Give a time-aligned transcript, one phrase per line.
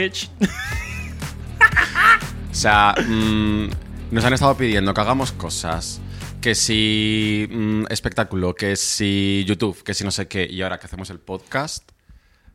[0.00, 0.30] bitch.
[2.50, 3.68] O sea, mm,
[4.10, 6.00] nos han estado pidiendo que hagamos cosas.
[6.40, 10.46] Que si mm, espectáculo, que si YouTube, que si no sé qué.
[10.50, 11.90] Y ahora que hacemos el podcast,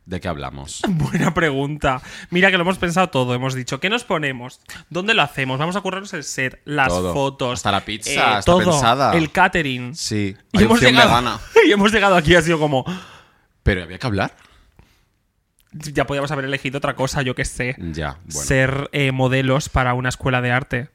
[0.04, 0.82] ¿de qué hablamos?
[0.88, 2.02] Buena pregunta.
[2.30, 3.32] Mira que lo hemos pensado todo.
[3.34, 4.60] Hemos dicho, ¿qué nos ponemos?
[4.90, 5.58] ¿Dónde lo hacemos?
[5.58, 7.14] Vamos a currarnos el set, las Todo.
[7.14, 7.52] fotos.
[7.54, 9.12] Hasta la pizza eh, está todo, pensada.
[9.16, 9.94] El catering.
[9.94, 12.84] Sí, Y hemos, llegado, y hemos llegado aquí, ha sido como.
[13.62, 14.34] Pero había que hablar.
[15.92, 17.76] Ya podíamos haber elegido otra cosa, yo qué sé.
[17.78, 18.40] Ya, bueno.
[18.46, 20.88] Ser eh, modelos para una escuela de arte.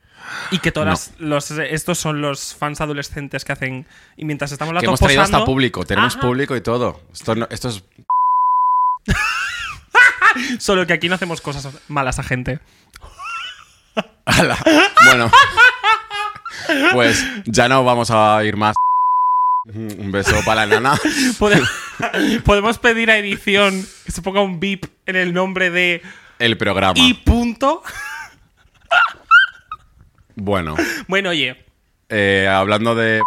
[0.51, 4.79] Y que todas los estos son los fans adolescentes que hacen y mientras estamos la
[4.79, 5.83] que hemos traído hasta público.
[5.83, 6.21] Tenemos Ajá.
[6.27, 7.01] público y todo.
[7.11, 7.83] Esto, no- esto es
[10.59, 12.59] Solo que aquí no hacemos cosas malas a gente.
[14.25, 14.57] Ala.
[15.05, 15.31] Bueno.
[16.93, 18.75] Pues ya no vamos a ir más.
[19.65, 20.99] Un beso para la nana.
[21.39, 21.61] Pode-
[22.43, 26.01] Podemos pedir a edición que se ponga un beep en el nombre de
[26.39, 26.93] El programa.
[26.97, 27.83] y punto.
[30.35, 30.75] Bueno,
[31.07, 31.63] Bueno, oye,
[32.09, 33.21] eh, hablando de.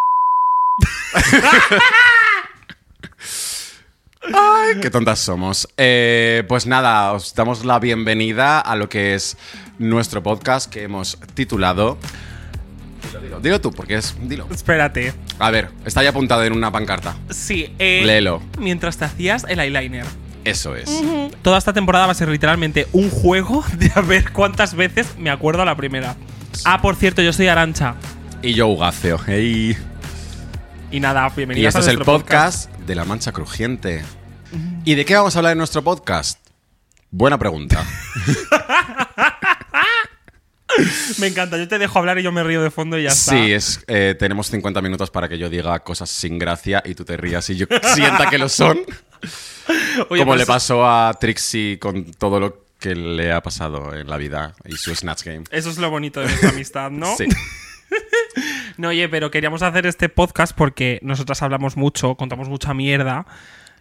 [4.33, 5.69] Ay, qué tontas somos.
[5.77, 9.37] Eh, pues nada, os damos la bienvenida a lo que es
[9.79, 11.99] nuestro podcast que hemos titulado.
[13.43, 14.15] Dilo, tú, porque es.
[14.23, 14.47] Dilo.
[14.51, 15.13] espérate.
[15.39, 17.17] A ver, está ya apuntado en una pancarta.
[17.31, 18.43] Sí, eh, Léelo.
[18.59, 20.07] mientras te hacías el eyeliner.
[20.45, 20.91] Eso es.
[21.43, 25.31] Toda esta temporada va a ser literalmente un juego de a ver cuántas veces me
[25.31, 26.17] acuerdo a la primera.
[26.65, 27.95] Ah, por cierto, yo soy Arancha.
[28.43, 29.19] Y yo, Ugaceo.
[29.27, 29.77] Hey.
[30.91, 34.05] Y nada, Y bienvenidos este a es el podcast, de La Mancha Crujiente.
[34.85, 36.39] ¿Y de qué vamos a hablar en nuestro podcast?
[37.11, 37.85] Buena pregunta.
[41.19, 43.33] Me encanta, yo te dejo hablar y yo me río de fondo y ya está.
[43.33, 47.05] Sí, es, eh, tenemos 50 minutos para que yo diga cosas sin gracia y tú
[47.05, 48.79] te rías y yo sienta que lo son.
[50.11, 54.09] Oye, como pues- le pasó a Trixie con todo lo que le ha pasado en
[54.11, 55.45] la vida y su Snatch Game.
[55.51, 57.17] Eso es lo bonito de nuestra amistad, ¿no?
[57.17, 57.27] Sí.
[58.77, 63.25] No, oye, pero queríamos hacer este podcast porque nosotras hablamos mucho, contamos mucha mierda.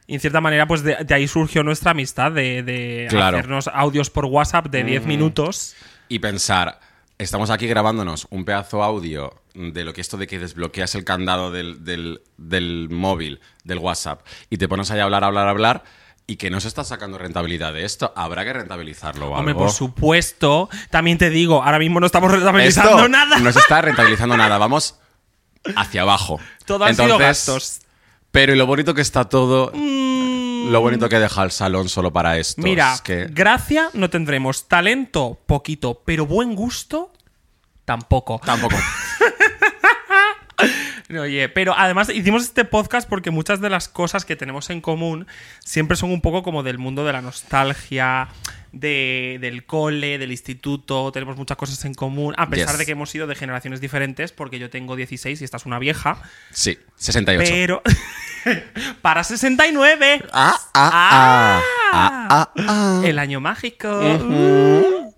[0.05, 3.37] Y en cierta manera, pues de, de ahí surgió nuestra amistad, de, de Claro.
[3.37, 5.75] hacernos audios por WhatsApp de 10 minutos.
[6.13, 6.79] Y pensar,
[7.17, 11.49] estamos aquí grabándonos un pedazo audio de lo que esto de que desbloqueas el candado
[11.51, 15.83] del, del- del móvil, del WhatsApp, y te pones ahí a hablar, hablar, hablar,
[16.27, 18.13] y que no se está sacando rentabilidad de esto.
[18.15, 19.61] Habrá que rentabilizarlo o Hombre, algo.
[19.65, 20.69] por supuesto.
[20.91, 23.39] También te digo, ahora mismo no estamos rentabilizando Esto nada.
[23.39, 24.59] No se está rentabilizando nada.
[24.59, 24.99] Vamos
[25.75, 26.39] hacia abajo.
[26.67, 27.79] Todo han sido Entonces, gastos.
[28.29, 29.71] Pero y lo bonito que está todo.
[30.69, 32.61] Lo bonito que deja el salón solo para esto.
[32.61, 34.67] Mira, que gracia no tendremos.
[34.67, 36.01] Talento, poquito.
[36.05, 37.11] Pero buen gusto,
[37.85, 38.39] tampoco.
[38.43, 38.75] tampoco.
[41.19, 45.27] Oye, pero además hicimos este podcast porque muchas de las cosas que tenemos en común
[45.59, 48.27] siempre son un poco como del mundo de la nostalgia,
[48.71, 51.11] de- del cole, del instituto.
[51.11, 52.77] Tenemos muchas cosas en común, a pesar Yes.
[52.79, 55.79] de que hemos sido de generaciones diferentes, porque yo tengo 16 y esta es una
[55.79, 56.21] vieja.
[56.51, 57.51] Sí, 68.
[57.51, 57.81] Pero.
[59.01, 60.23] para 69.
[60.31, 61.61] Ah, ah, ah.
[61.93, 63.01] Ah, ah, ah.
[63.05, 63.87] El año mágico.
[63.99, 65.13] Uh.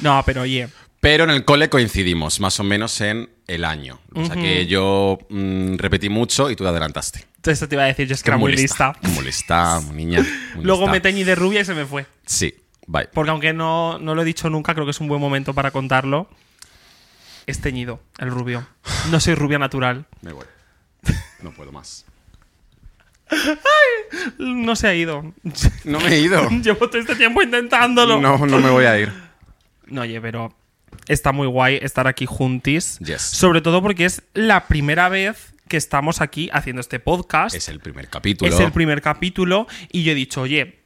[0.00, 0.68] No, pero oye.
[1.02, 3.98] Pero en el cole coincidimos, más o menos en el año.
[4.14, 7.26] O sea que yo mm, repetí mucho y tú te adelantaste.
[7.44, 8.94] Esto te iba a decir, yo es que era muy lista.
[9.02, 10.24] Muy lista, muy niña.
[10.54, 10.92] muy Luego lista.
[10.92, 12.06] me teñí de rubia y se me fue.
[12.24, 12.54] Sí,
[12.86, 13.08] bye.
[13.12, 15.72] Porque aunque no, no lo he dicho nunca, creo que es un buen momento para
[15.72, 16.28] contarlo.
[17.48, 18.64] Es teñido, el rubio.
[19.10, 20.06] No soy rubia natural.
[20.20, 20.46] Me voy.
[21.42, 22.06] No puedo más.
[24.38, 25.34] No se ha ido.
[25.82, 26.48] No me he ido.
[26.62, 28.20] Llevo todo este tiempo intentándolo.
[28.20, 29.12] No, no me voy a ir.
[29.86, 30.54] No, oye, pero
[31.08, 32.98] está muy guay estar aquí juntis.
[33.00, 33.22] Yes.
[33.22, 37.54] Sobre todo porque es la primera vez que estamos aquí haciendo este podcast.
[37.54, 38.52] Es el primer capítulo.
[38.52, 39.66] Es el primer capítulo.
[39.90, 40.80] Y yo he dicho, oye,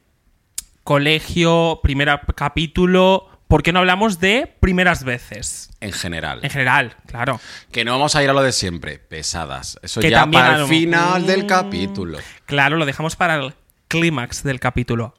[0.83, 3.29] colegio, primer capítulo.
[3.47, 5.69] ¿Por qué no hablamos de primeras veces?
[5.79, 6.39] En general.
[6.43, 7.39] En general, claro.
[7.71, 8.99] Que no vamos a ir a lo de siempre.
[8.99, 9.79] Pesadas.
[9.81, 11.47] Eso Que ya para el final del Mm.
[11.47, 12.19] capítulo.
[12.45, 13.53] Claro, lo dejamos para el
[13.87, 15.13] clímax del capítulo.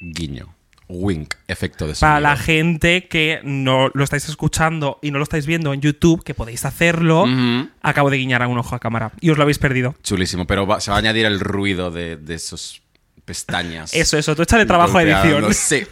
[0.00, 0.53] Guiño.
[0.88, 1.34] Wink.
[1.48, 2.20] Efecto de Para sonido.
[2.30, 6.34] la gente que no lo estáis escuchando y no lo estáis viendo en YouTube, que
[6.34, 7.24] podéis hacerlo,
[7.82, 9.12] acabo de guiñar a un ojo a cámara.
[9.20, 9.94] Y os lo habéis perdido.
[10.02, 10.46] Chulísimo.
[10.46, 12.82] Pero va- se va a añadir el ruido de, de esos
[13.24, 13.94] pestañas.
[13.94, 14.36] Eso, eso.
[14.36, 15.48] Tú échale trabajo a golpeando.
[15.48, 15.54] edición.
[15.54, 15.86] Sí.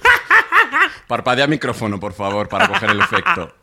[1.09, 3.55] Parpadea micrófono, por favor, para coger el efecto.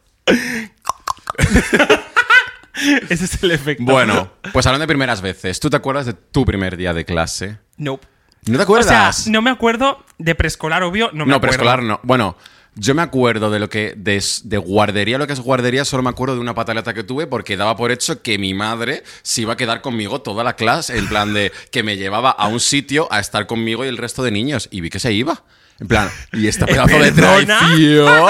[3.10, 3.84] Ese es el efecto.
[3.84, 7.58] Bueno, pues hablando de primeras veces, ¿tú te acuerdas de tu primer día de clase?
[7.78, 8.08] Nope.
[8.46, 9.28] ¿No te O sea, acuerdas?
[9.28, 11.10] no me acuerdo de preescolar, obvio.
[11.14, 11.40] No, me no, acuerdo.
[11.58, 12.00] preescolar no.
[12.04, 12.36] Bueno,
[12.76, 13.94] Yo me acuerdo de lo que.
[13.98, 17.28] De, de guardería, lo que es guardería, solo me acuerdo de una pataleta que tuve
[17.28, 20.98] porque daba por hecho que mi madre se iba a quedar conmigo toda la clase.
[20.98, 24.24] En plan de que me llevaba a un sitio a estar conmigo y el resto
[24.24, 24.70] de niños.
[24.72, 25.44] Y vi que se iba.
[25.80, 28.30] En plan, y esta pedazo de traición.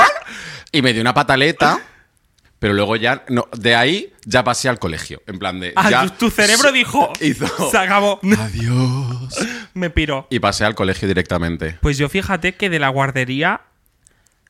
[0.71, 1.79] Y me dio una pataleta.
[2.59, 5.21] Pero luego ya, no, de ahí ya pasé al colegio.
[5.27, 5.71] En plan de.
[5.77, 7.11] Ah, ya tu- cerebro dijo.
[7.21, 7.47] Hizo.
[7.71, 8.19] Se acabó.
[8.37, 9.47] Adiós.
[9.73, 10.27] Me piró.
[10.29, 11.77] Y pasé al colegio directamente.
[11.81, 13.61] Pues yo fíjate que de la guardería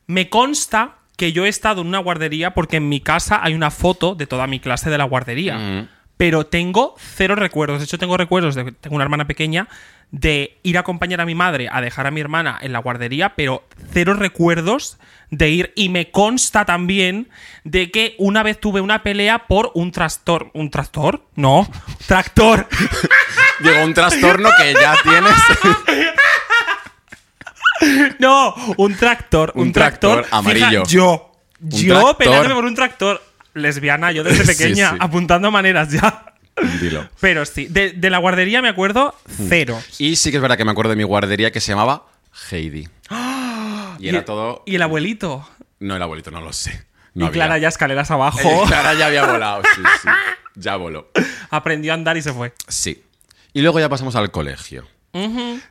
[0.07, 3.69] me consta que yo he estado en una guardería porque en mi casa hay una
[3.71, 5.87] foto de toda mi clase de la guardería.
[6.19, 7.79] Pero tengo cero recuerdos.
[7.79, 9.69] De hecho, tengo recuerdos de tengo una hermana pequeña
[10.11, 13.35] de ir a acompañar a mi madre a dejar a mi hermana en la guardería,
[13.37, 13.63] pero
[13.93, 14.97] cero recuerdos
[15.31, 15.73] de ir.
[15.77, 17.29] Y me consta también
[17.63, 20.51] de que una vez tuve una pelea por un trastor.
[20.53, 21.25] ¿Un tractor?
[21.35, 21.69] No,
[22.05, 22.67] tractor.
[23.61, 25.33] Llegó un trastorno que ya tienes.
[28.19, 29.53] No, un tractor.
[29.55, 30.83] Un, Un tractor, tractor amarillo.
[30.83, 31.31] Fija, yo.
[31.61, 32.17] Un yo tractor.
[32.17, 33.28] peleándome por un tractor.
[33.53, 34.97] Lesbiana, yo desde pequeña, sí.
[34.99, 36.33] apuntando maneras ya.
[36.81, 37.07] Dilo.
[37.19, 39.45] Pero sí, de, de la guardería me acuerdo Hmm.
[39.49, 39.81] cero.
[39.97, 42.07] Y sí que es verdad que me acuerdo de mi guardería que se llamaba
[42.51, 42.87] Heidi.
[43.99, 44.63] Y era el- todo.
[44.65, 45.47] Y el abuelito.
[45.79, 46.85] No, el abuelito, no lo sé.
[47.13, 47.33] No y había.
[47.45, 48.39] Clara ya escaleras abajo.
[48.43, 50.07] Eh, Clara ya había volado, sí, sí.
[50.55, 51.09] Ya voló.
[51.49, 52.53] aprendió a andar y se fue.
[52.67, 53.03] Sí.
[53.53, 54.87] Y luego ya pasamos al colegio.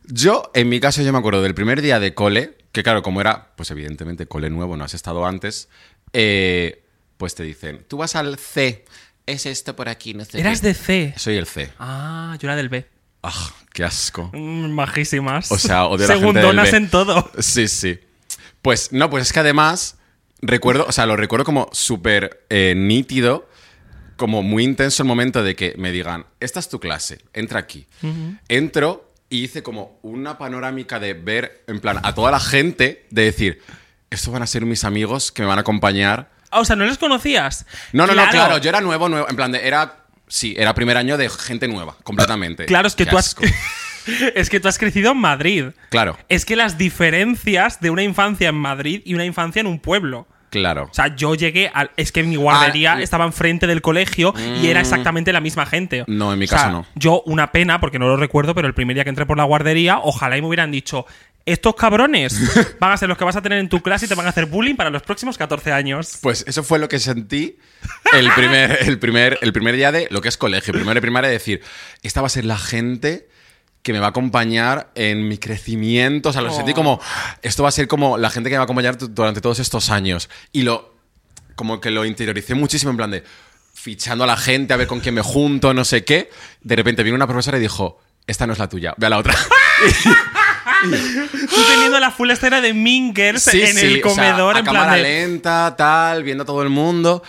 [0.04, 3.20] Yo, en mi caso, yo me acuerdo del primer día de cole, que claro, como
[3.20, 5.68] era, pues evidentemente, cole nuevo, no has estado antes,
[6.12, 6.82] eh,
[7.18, 8.84] pues te dicen, tú vas al C,
[9.26, 10.68] es esto por aquí, no sé Eras qué".
[10.68, 11.14] de C.
[11.18, 11.70] Soy el C.
[11.78, 12.86] Ah, yo era del B.
[13.22, 14.30] Ah, qué asco.
[14.32, 15.52] Mm, majísimas.
[15.52, 16.68] O sea, odio a la gente del B.
[16.70, 17.30] en todo.
[17.40, 17.98] Sí, sí.
[18.62, 19.96] Pues no, pues es que además
[20.40, 23.48] recuerdo, o sea, lo recuerdo como súper eh, nítido,
[24.16, 27.86] como muy intenso el momento de que me digan, esta es tu clase, entra aquí.
[28.48, 33.24] Entro y hice como una panorámica de ver, en plan, a toda la gente, de
[33.24, 33.62] decir,
[34.10, 36.30] estos van a ser mis amigos que me van a acompañar.
[36.50, 37.66] Ah, o sea, ¿no les conocías?
[37.92, 39.96] No, no, no, claro, yo era nuevo, nuevo, en plan de, era,
[40.26, 42.66] sí, era primer año de gente nueva, completamente.
[42.66, 43.26] Claro, es que Qué tú has.
[43.28, 43.42] asco.
[44.34, 45.66] es que tú has crecido en Madrid.
[45.90, 49.78] Claro, Es que las diferencias de una infancia en Madrid y una infancia en un
[49.78, 50.26] pueblo.
[50.50, 50.88] claro.
[50.90, 51.90] O sea, yo llegué al.
[51.98, 56.04] Es que mi guardería Ah, estaba enfrente del colegio y era exactamente la misma gente.
[56.06, 56.86] No, en mi O sea, caso no.
[56.94, 59.44] Yo, una pena, porque no lo recuerdo, pero el primer día que entré por la
[59.44, 61.04] guardería, ojalá y me hubieran dicho.
[61.48, 62.38] Estos cabrones
[62.78, 64.28] van a ser los que vas a tener en tu clase y te van a
[64.28, 66.18] hacer bullying para los próximos 14 años.
[66.20, 67.58] Pues eso fue lo que sentí
[68.12, 71.30] el primer, el primer, el primer día de lo que es colegio, primero de primaria,
[71.30, 71.62] decir,
[72.02, 73.28] esta va a ser la gente
[73.82, 76.28] que me va a acompañar en mi crecimiento.
[76.28, 76.74] O sea, lo sentí Oh.
[76.74, 77.00] como,
[77.40, 79.88] esto va a ser como la gente que me va a acompañar durante todos estos
[79.88, 80.28] años.
[80.52, 80.96] Y lo,
[81.56, 83.24] como que lo interioricé muchísimo en plan de
[83.72, 86.28] fichando a la gente, a ver con quién me junto, no sé qué.
[86.60, 89.16] De repente vino una profesora y dijo, esta no es la tuya, ve a la
[89.16, 89.34] otra.
[90.90, 94.74] Tú teniendo la full escena de Mingers en el o sea, comedor, a en plan
[94.76, 95.02] cámara de.
[95.02, 97.22] lenta, tal, viendo a todo el mundo.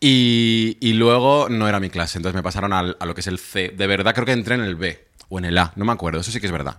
[0.00, 3.26] Y, y luego no era mi clase, entonces me pasaron al- a lo que es
[3.26, 3.72] el C.
[3.74, 6.20] De verdad creo que entré en el B o en el A, no me acuerdo,
[6.20, 6.78] eso sí que es verdad.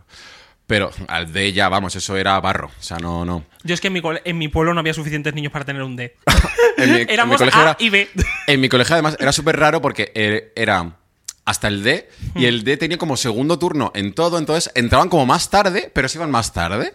[0.67, 2.67] Pero al D ya, vamos, eso era barro.
[2.67, 3.45] O sea, no, no.
[3.63, 5.81] Yo es que en mi, cole- en mi pueblo no había suficientes niños para tener
[5.81, 6.15] un D.
[6.77, 8.07] En mi, en mi Éramos colegio A era- y B.
[8.45, 10.91] En mi colegio además era súper raro porque er- era
[11.47, 15.25] hasta el D y el D tenía como segundo turno en todo, entonces entraban como
[15.25, 16.93] más tarde, pero se iban más tarde.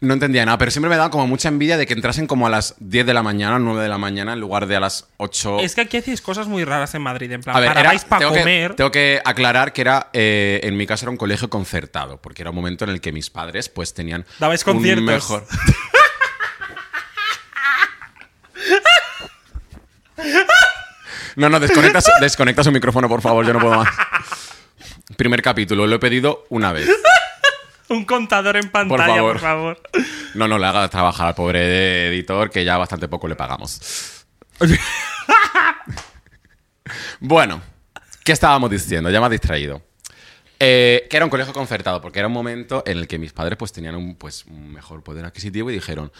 [0.00, 2.50] No entendía nada, pero siempre me daba como mucha envidia de que entrasen como a
[2.50, 5.60] las 10 de la mañana, 9 de la mañana, en lugar de a las 8.
[5.60, 7.30] Es que aquí hacéis cosas muy raras en Madrid.
[7.30, 8.74] En plan, A ver, era- para tengo, que, comer.
[8.74, 12.50] tengo que aclarar que era, eh, en mi caso era un colegio concertado, porque era
[12.50, 15.04] un momento en el que mis padres pues tenían Dabais un conciertos.
[15.06, 15.46] mejor...
[21.36, 23.88] No, no, desconecta, su- desconecta su micrófono, por favor, yo no puedo más.
[25.16, 26.88] Primer capítulo, lo he pedido una vez.
[27.88, 29.32] Un contador en pantalla, favor.
[29.32, 29.80] por favor.
[30.34, 34.24] No, no le haga trabajar al pobre editor, que ya bastante poco le pagamos.
[37.20, 37.62] Bueno,
[38.24, 39.10] ¿qué estábamos diciendo?
[39.10, 39.82] Ya me ha distraído.
[40.58, 43.56] Eh, que era un colegio concertado, porque era un momento en el que mis padres
[43.58, 46.12] pues tenían un, pues, un mejor poder adquisitivo y dijeron,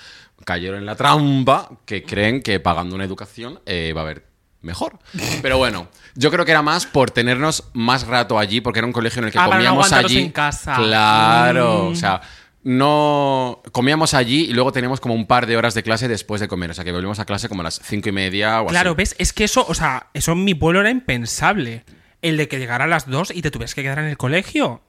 [0.44, 4.24] cayeron en la trampa que creen que pagando una educación eh, va a haber
[4.62, 4.98] mejor.
[5.42, 8.92] Pero bueno, yo creo que era más por tenernos más rato allí, porque era un
[8.92, 10.18] colegio en el que Ah, para no comíamos allí.
[10.18, 10.76] en casa.
[10.76, 11.92] Claro, Mm.
[11.92, 12.20] o sea,
[12.64, 16.48] no comíamos allí y luego teníamos como un par de horas de clase después de
[16.48, 16.70] comer.
[16.70, 18.96] O sea, que volvimos a clase como a las cinco y media o Claro, así.
[18.96, 19.14] ¿ves?
[19.18, 21.84] Es que eso, o sea, eso en mi pueblo era impensable.
[22.22, 24.80] El de que llegara a las 2 y te tuvieras que quedar en el colegio.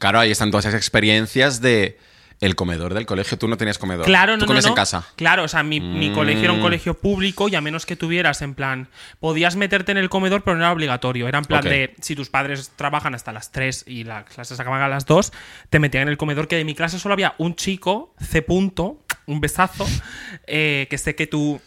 [0.00, 1.98] Claro, ahí están todas esas experiencias de
[2.40, 3.38] el comedor del colegio.
[3.38, 4.04] Tú no tenías comedor.
[4.04, 4.70] Claro, Tú no, no, comes no.
[4.70, 5.06] en casa.
[5.16, 8.42] Claro, o sea, mi, mi colegio era un colegio público y a menos que tuvieras
[8.42, 8.88] en plan,
[9.20, 11.26] podías meterte en el comedor, pero no era obligatorio.
[11.28, 14.82] Era en plan de, si tus padres trabajan hasta las 3 y las clases acaban
[14.82, 15.32] a las 2,
[15.70, 18.42] te metían en el comedor, que de mi clase solo había un chico, C.
[18.42, 19.86] punto, un besazo,
[20.46, 21.60] eh, que sé que tú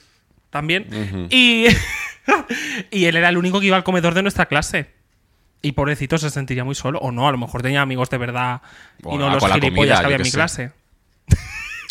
[0.49, 1.27] también.
[1.29, 1.65] Y.
[2.91, 5.00] y él era el único que iba al comedor de nuestra clase.
[5.61, 6.99] Y pobrecito se sentiría muy solo.
[6.99, 8.61] O no, a lo mejor tenía amigos de verdad
[8.99, 10.37] y no a los gilipollas comida, que había en mi sé.
[10.37, 10.71] clase.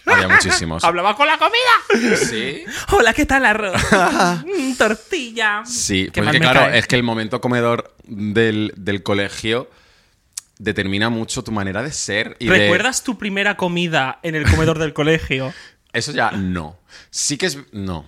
[0.07, 0.83] Había muchísimos.
[0.85, 2.17] ¡Hablaba con la comida!
[2.17, 2.65] Sí.
[2.93, 3.81] Hola, ¿qué tal arroz?
[4.45, 5.63] Mm, tortilla.
[5.65, 6.79] Sí, ¿Qué más es que me claro, cae?
[6.79, 9.71] es que el momento comedor del, del colegio
[10.59, 12.37] determina mucho tu manera de ser.
[12.41, 15.53] Y de- ¿Recuerdas tu primera comida en el comedor del colegio?
[15.93, 16.77] Eso ya no.
[17.11, 17.59] Sí que es.
[17.73, 18.05] No.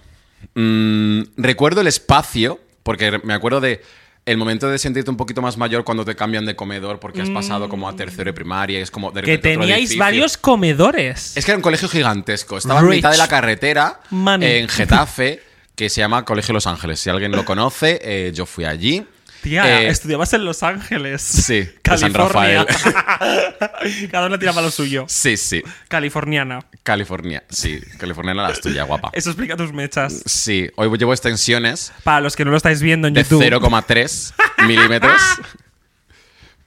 [0.54, 3.82] Mm, recuerdo el espacio, porque me acuerdo de.
[4.24, 7.30] El momento de sentirte un poquito más mayor cuando te cambian de comedor porque has
[7.30, 9.24] pasado como a tercero de primaria y es como de Mm.
[9.24, 9.98] que repente otro teníais edificio.
[10.00, 11.36] varios comedores.
[11.36, 12.56] Es que era un colegio gigantesco.
[12.56, 12.96] Estaba en Rich.
[12.98, 14.58] mitad de la carretera Money.
[14.58, 15.42] en Getafe,
[15.74, 17.00] que se llama Colegio Los Ángeles.
[17.00, 19.04] Si alguien lo conoce, eh, yo fui allí.
[19.42, 21.20] Tía, Eh, estudiabas en Los Ángeles.
[21.20, 22.64] Sí, de San California.
[22.64, 24.08] Rafael.
[24.10, 25.04] Cada uno tiraba lo suyo.
[25.08, 25.62] Sí, sí.
[25.88, 26.60] Californiana.
[26.84, 27.42] California.
[27.48, 29.10] Sí, California era la tuya, guapa.
[29.12, 30.22] Eso explica tus mechas.
[30.26, 33.42] Sí, hoy llevo extensiones Para los que no lo estáis viendo en de YouTube.
[33.42, 34.32] 0,3
[34.66, 35.20] milímetros.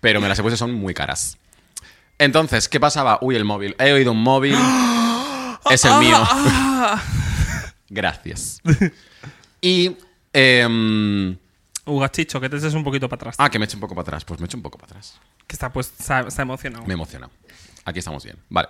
[0.01, 1.37] Pero me las he puesto, son muy caras.
[2.19, 3.19] Entonces, ¿qué pasaba?
[3.21, 3.75] Uy, el móvil.
[3.79, 4.55] He oído un móvil.
[5.71, 6.21] Es el mío.
[7.89, 8.61] Gracias.
[9.61, 9.97] Y.
[10.31, 11.35] em,
[11.85, 13.35] Uga Chicho, que te eches un poquito para atrás.
[13.37, 14.25] ah, que me eche un poco para atrás.
[14.25, 15.19] Pues me echo un poco para atrás.
[15.47, 16.85] Que está pues se ha, se ha emocionado.
[16.85, 17.29] Me emociona.
[17.85, 18.37] Aquí estamos bien.
[18.49, 18.69] Vale.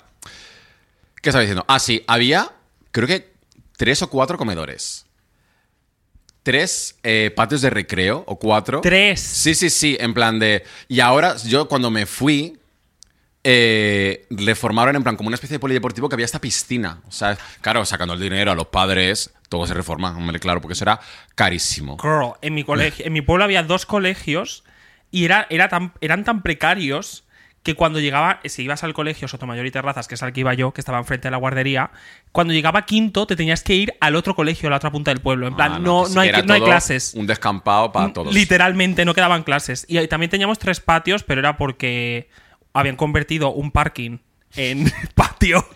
[1.22, 1.66] ¿Qué estaba diciendo?
[1.68, 2.52] Ah, sí, había,
[2.92, 3.34] creo que
[3.78, 5.06] tres o cuatro comedores.
[6.44, 8.82] Tres eh, patios de recreo, o cuatro.
[8.82, 9.20] Tres.
[9.20, 10.64] Sí, sí, sí, en plan de...
[10.88, 12.60] Y ahora, yo cuando me fui,
[13.48, 17.02] eh, reformaron en plan como una especie de polideportivo que había esta piscina.
[17.08, 20.74] O sea, claro, sacando el dinero a los padres, todo se reforma, hombre, claro, porque
[20.74, 21.00] eso era
[21.36, 21.96] carísimo.
[22.02, 24.64] Girl, en mi colegio, en mi pueblo había dos colegios
[25.12, 27.24] y era, era tan, eran tan precarios
[27.62, 30.56] que cuando llegaba, si ibas al colegio Sotomayor y Terrazas, que es al que iba
[30.56, 31.92] yo, que estaba enfrente de la guardería,
[32.32, 35.20] cuando llegaba quinto te tenías que ir al otro colegio, a la otra punta del
[35.20, 35.48] pueblo.
[35.48, 37.14] En plan, Ah, no, hay, no hay clases.
[37.14, 38.34] Un descampado para todos.
[38.34, 39.86] Literalmente no quedaban clases.
[39.88, 42.28] Y también teníamos tres patios, pero era porque
[42.76, 44.20] habían convertido un parking
[44.56, 45.68] en patio.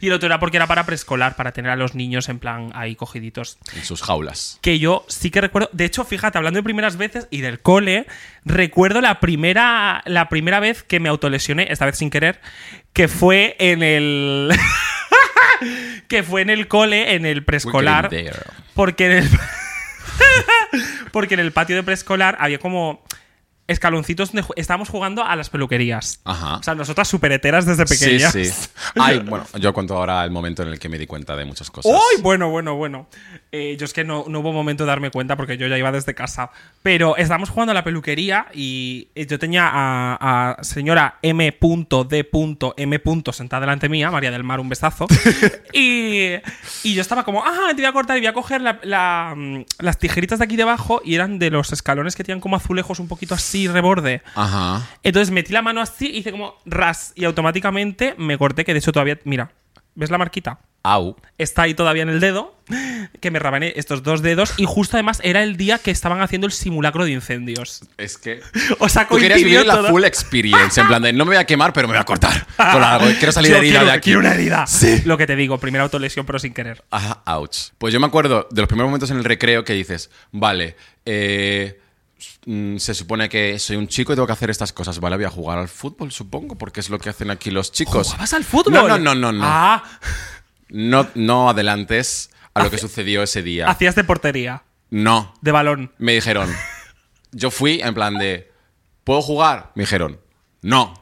[0.00, 2.70] Y el otro era porque era para preescolar, para tener a los niños en plan
[2.74, 3.58] ahí cogiditos.
[3.74, 4.58] En sus jaulas.
[4.60, 5.70] Que yo sí que recuerdo.
[5.72, 8.06] De hecho, fíjate, hablando de primeras veces y del cole,
[8.44, 12.40] recuerdo la primera, la primera vez que me autolesioné, esta vez sin querer,
[12.92, 14.56] que fue en el.
[16.08, 18.10] que fue en el cole, en el preescolar.
[18.74, 19.28] Porque en el.
[21.12, 23.02] porque en el patio de preescolar había como
[23.68, 26.20] escaloncitos donde estábamos jugando a las peluquerías.
[26.24, 26.56] Ajá.
[26.56, 28.32] O sea, nosotras super heteras desde pequeñas.
[28.32, 28.68] Sí, sí.
[28.96, 31.70] Ay, bueno, yo cuento ahora el momento en el que me di cuenta de muchas
[31.70, 31.92] cosas.
[31.92, 32.20] ¡Uy!
[32.22, 33.08] Bueno, bueno, bueno.
[33.52, 35.92] Eh, yo es que no, no hubo momento de darme cuenta porque yo ya iba
[35.92, 36.50] desde casa.
[36.82, 43.02] Pero estábamos jugando a la peluquería y eh, yo tenía a, a señora M.D.M.
[43.32, 45.06] sentada delante mía, María del Mar, un besazo.
[45.72, 46.34] y,
[46.82, 49.34] y yo estaba como, ah, te voy a cortar y voy a coger la- la,
[49.36, 53.00] mm, las tijeritas de aquí debajo y eran de los escalones que tenían como azulejos
[53.00, 54.22] un poquito así, reborde.
[54.36, 54.86] Ajá.
[55.02, 58.78] Entonces metí la mano así y hice como ras y automáticamente me corté, que de
[58.78, 59.50] hecho todavía, mira,
[59.96, 60.60] ¿ves la marquita?
[60.84, 61.16] Au.
[61.38, 62.54] está ahí todavía en el dedo,
[63.20, 66.46] que me rabané estos dos dedos y justo además era el día que estaban haciendo
[66.46, 67.82] el simulacro de incendios.
[67.98, 68.40] Es que.
[68.78, 70.80] O sea, Tú querías vivir la full experience.
[70.80, 72.46] En plan de no me voy a quemar, pero me voy a cortar.
[72.56, 73.06] Con algo.
[73.18, 74.04] Quiero salir Yo herida quiero- de aquí.
[74.04, 74.66] Quiero una herida.
[74.68, 75.02] Sí.
[75.04, 76.82] Lo que te digo, primera autolesión pero sin querer.
[76.90, 77.70] Ajá, ouch.
[77.76, 81.80] Pues yo me acuerdo de los primeros momentos en el recreo que dices, vale, eh,
[82.44, 84.98] se supone que soy un chico y tengo que hacer estas cosas.
[85.00, 88.08] Vale, voy a jugar al fútbol, supongo, porque es lo que hacen aquí los chicos.
[88.08, 88.72] ¿Jugabas al fútbol?
[88.72, 89.32] No, no, no, no.
[89.32, 89.40] no.
[89.44, 89.82] Ah,
[90.70, 93.68] No, no adelantes a lo que sucedió ese día.
[93.68, 95.34] hacías de portería, No.
[95.40, 95.92] de balón.
[95.98, 96.50] Me dijeron,
[97.32, 98.50] yo fui en plan de,
[99.04, 99.72] ¿puedo jugar?
[99.74, 100.20] Me dijeron,
[100.62, 100.94] no.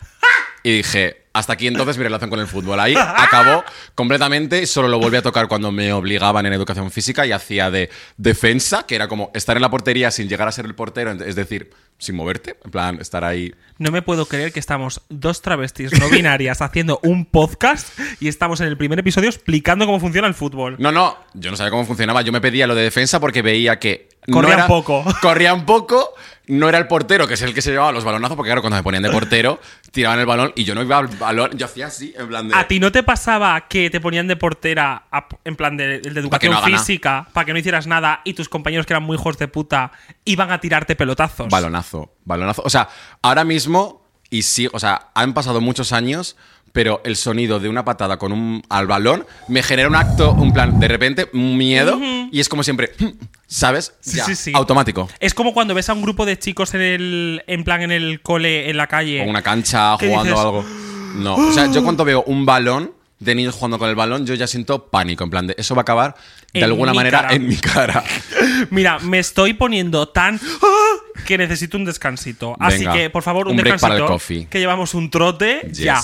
[0.62, 2.80] Y dije, hasta aquí entonces mi relación con el fútbol.
[2.80, 3.64] Ahí acabó
[3.94, 7.90] completamente solo lo volví a tocar cuando me obligaban en educación física y hacía de
[8.16, 11.34] defensa, que era como estar en la portería sin llegar a ser el portero, es
[11.36, 13.54] decir, sin moverte, en plan, estar ahí.
[13.78, 18.60] No me puedo creer que estamos dos travestis no binarias haciendo un podcast y estamos
[18.60, 20.76] en el primer episodio explicando cómo funciona el fútbol.
[20.78, 22.22] No, no, yo no sabía cómo funcionaba.
[22.22, 24.08] Yo me pedía lo de defensa porque veía que.
[24.26, 25.04] no Corría era- poco.
[25.22, 26.14] Corría un poco.
[26.48, 28.76] No era el portero, que es el que se llevaba los balonazos, porque claro, cuando
[28.76, 29.60] me ponían de portero,
[29.90, 31.50] tiraban el balón y yo no iba al balón.
[31.56, 32.54] Yo hacía así, en plan de.
[32.54, 36.52] ¿A ti no te pasaba que te ponían de portera a- en plan de, educación
[36.52, 39.48] no física para que no hicieras nada y tus compañeros que eran muy hijos de
[39.48, 39.90] puta
[40.24, 41.48] iban a tirarte pelotazos?
[41.48, 42.62] Balonazo, balonazo.
[42.64, 42.88] O sea,
[43.22, 46.36] ahora mismo, y sí, o sea, han pasado muchos años,
[46.72, 50.52] pero el sonido de una patada con un al balón me genera un acto, un
[50.52, 51.98] plan, de repente, un miedo,
[52.30, 52.92] y es como siempre,
[53.46, 53.94] ¿sabes?
[54.00, 54.52] Sí, Ya, sí, sí.
[54.54, 55.08] Automático.
[55.20, 58.20] Es como cuando ves a un grupo de chicos en el en plan en el
[58.22, 59.22] cole en la calle.
[59.22, 60.44] O una cancha ¿Qué jugando dices?
[60.44, 60.64] algo.
[61.16, 64.34] No, o sea, yo cuando veo un balón, de niños jugando con el balón, yo
[64.34, 65.24] ya siento pánico.
[65.24, 66.14] En plan de, eso va a acabar
[66.52, 67.34] de En alguna manera cara.
[67.34, 68.04] en mi cara.
[68.70, 70.38] Mira, me estoy poniendo tan
[71.24, 72.54] que necesito un descansito.
[72.60, 73.88] Así Venga, que, por favor, un, un break descansito.
[73.88, 74.46] para el coffee.
[74.50, 75.78] Que llevamos un trote Yes.
[75.78, 76.00] ya.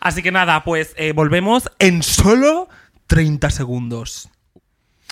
[0.00, 2.68] Así que nada, pues eh, volvemos en solo
[3.06, 4.28] 30 segundos.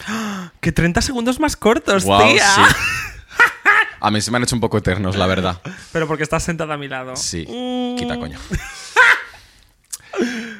[0.06, 0.52] ¡Ah!
[0.60, 2.44] Que 30 segundos más cortos, tía.
[2.54, 2.62] sí.
[4.00, 5.60] A mí se me han hecho un poco eternos, la verdad.
[5.92, 7.16] Pero porque estás sentada a mi lado.
[7.16, 7.96] Sí, Mm.
[7.96, 8.38] quita coño.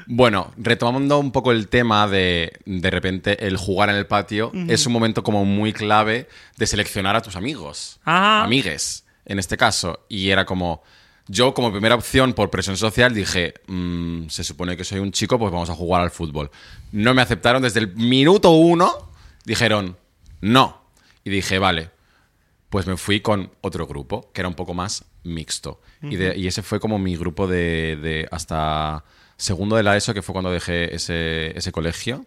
[0.07, 4.87] Bueno, retomando un poco el tema de de repente el jugar en el patio, es
[4.87, 8.01] un momento como muy clave de seleccionar a tus amigos.
[8.05, 8.43] Ajá.
[8.45, 10.01] Amigues, en este caso.
[10.09, 10.83] Y era como,
[11.27, 15.39] yo como primera opción por presión social dije, "Mm, se supone que soy un chico,
[15.39, 16.51] pues vamos a jugar al fútbol.
[16.93, 19.08] No me aceptaron desde el minuto uno,
[19.49, 19.97] dijeron,
[20.41, 20.81] no.
[21.25, 21.91] Y dije, vale,
[22.71, 25.81] pues me fui con otro grupo, que era un poco más mixto.
[26.03, 29.05] y, de- y ese fue como mi grupo de, de hasta
[29.37, 32.25] segundo de la ESO, que fue cuando dejé ese, ese colegio.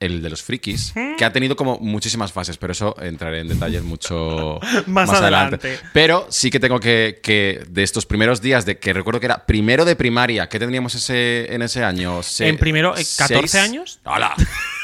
[0.00, 3.84] El de los frikis, que ha tenido como muchísimas fases, pero eso entraré en detalles
[3.84, 4.58] mucho
[4.88, 5.78] Más adelante.
[5.92, 9.46] Pero sí que tengo que, que de estos primeros días, de que recuerdo que era
[9.46, 12.20] primero de primaria, ¿qué tendríamos ese, en ese año?
[12.24, 13.54] Se- ¿En primero, eh, 14 seis.
[13.62, 14.00] años?
[14.04, 14.34] ¡Hala!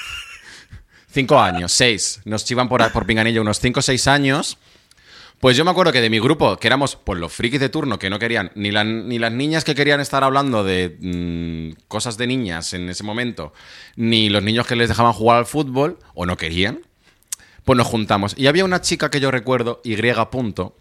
[1.10, 2.20] Cinco años, seis.
[2.24, 4.58] Nos chivan por, por pinganillo unos cinco o seis años.
[5.40, 7.98] Pues yo me acuerdo que de mi grupo, que éramos pues, los frikis de turno,
[7.98, 12.16] que no querían, ni, la- ni las niñas que querían estar hablando de mm, cosas
[12.18, 13.52] de niñas en ese momento,
[13.94, 16.80] ni los niños que les dejaban jugar al fútbol, o no querían,
[17.64, 18.34] pues nos juntamos.
[18.36, 19.96] Y había una chica que yo recuerdo, Y.
[20.30, 20.76] Punto,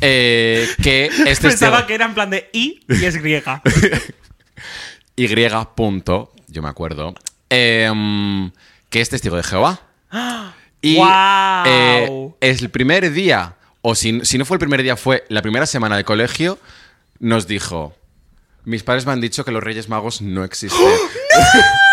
[0.00, 3.60] eh, que este Pensaba que era en plan de I y es griega.
[5.16, 5.28] Y.
[5.74, 7.14] Punto, yo me acuerdo,
[7.50, 8.50] em,
[8.92, 9.80] que es testigo de Jehová.
[10.84, 15.24] Y eh, es el primer día, o si, si no fue el primer día, fue
[15.28, 16.58] la primera semana de colegio,
[17.20, 17.94] nos dijo,
[18.64, 20.80] mis padres me han dicho que los Reyes Magos no existen.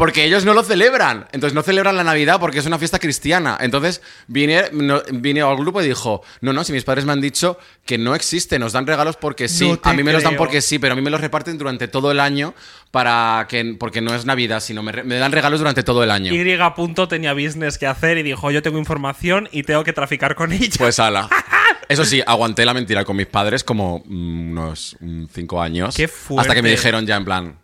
[0.00, 1.26] Porque ellos no lo celebran.
[1.32, 3.58] Entonces no celebran la Navidad porque es una fiesta cristiana.
[3.60, 7.20] Entonces vine, no- vine al grupo y dijo, no, no, si mis padres me han
[7.20, 9.68] dicho que no existe, nos dan regalos porque sí.
[9.68, 11.86] No a mí me los dan porque sí, pero a mí me los reparten durante
[11.86, 12.54] todo el año
[12.90, 16.32] para que, porque no es Navidad, sino me, dan regalos durante todo el año.
[16.32, 16.58] Y.
[16.74, 20.50] Punto tenía business que hacer y dijo: Yo tengo información y tengo que traficar con
[20.52, 20.76] ella.
[20.78, 21.28] Pues ala.
[21.90, 25.94] Eso sí, aguanté la mentira con mis padres como mm, unos mm, cinco años.
[25.94, 26.70] Qué Hasta que me fuerte.
[26.70, 27.58] dijeron ya en plan,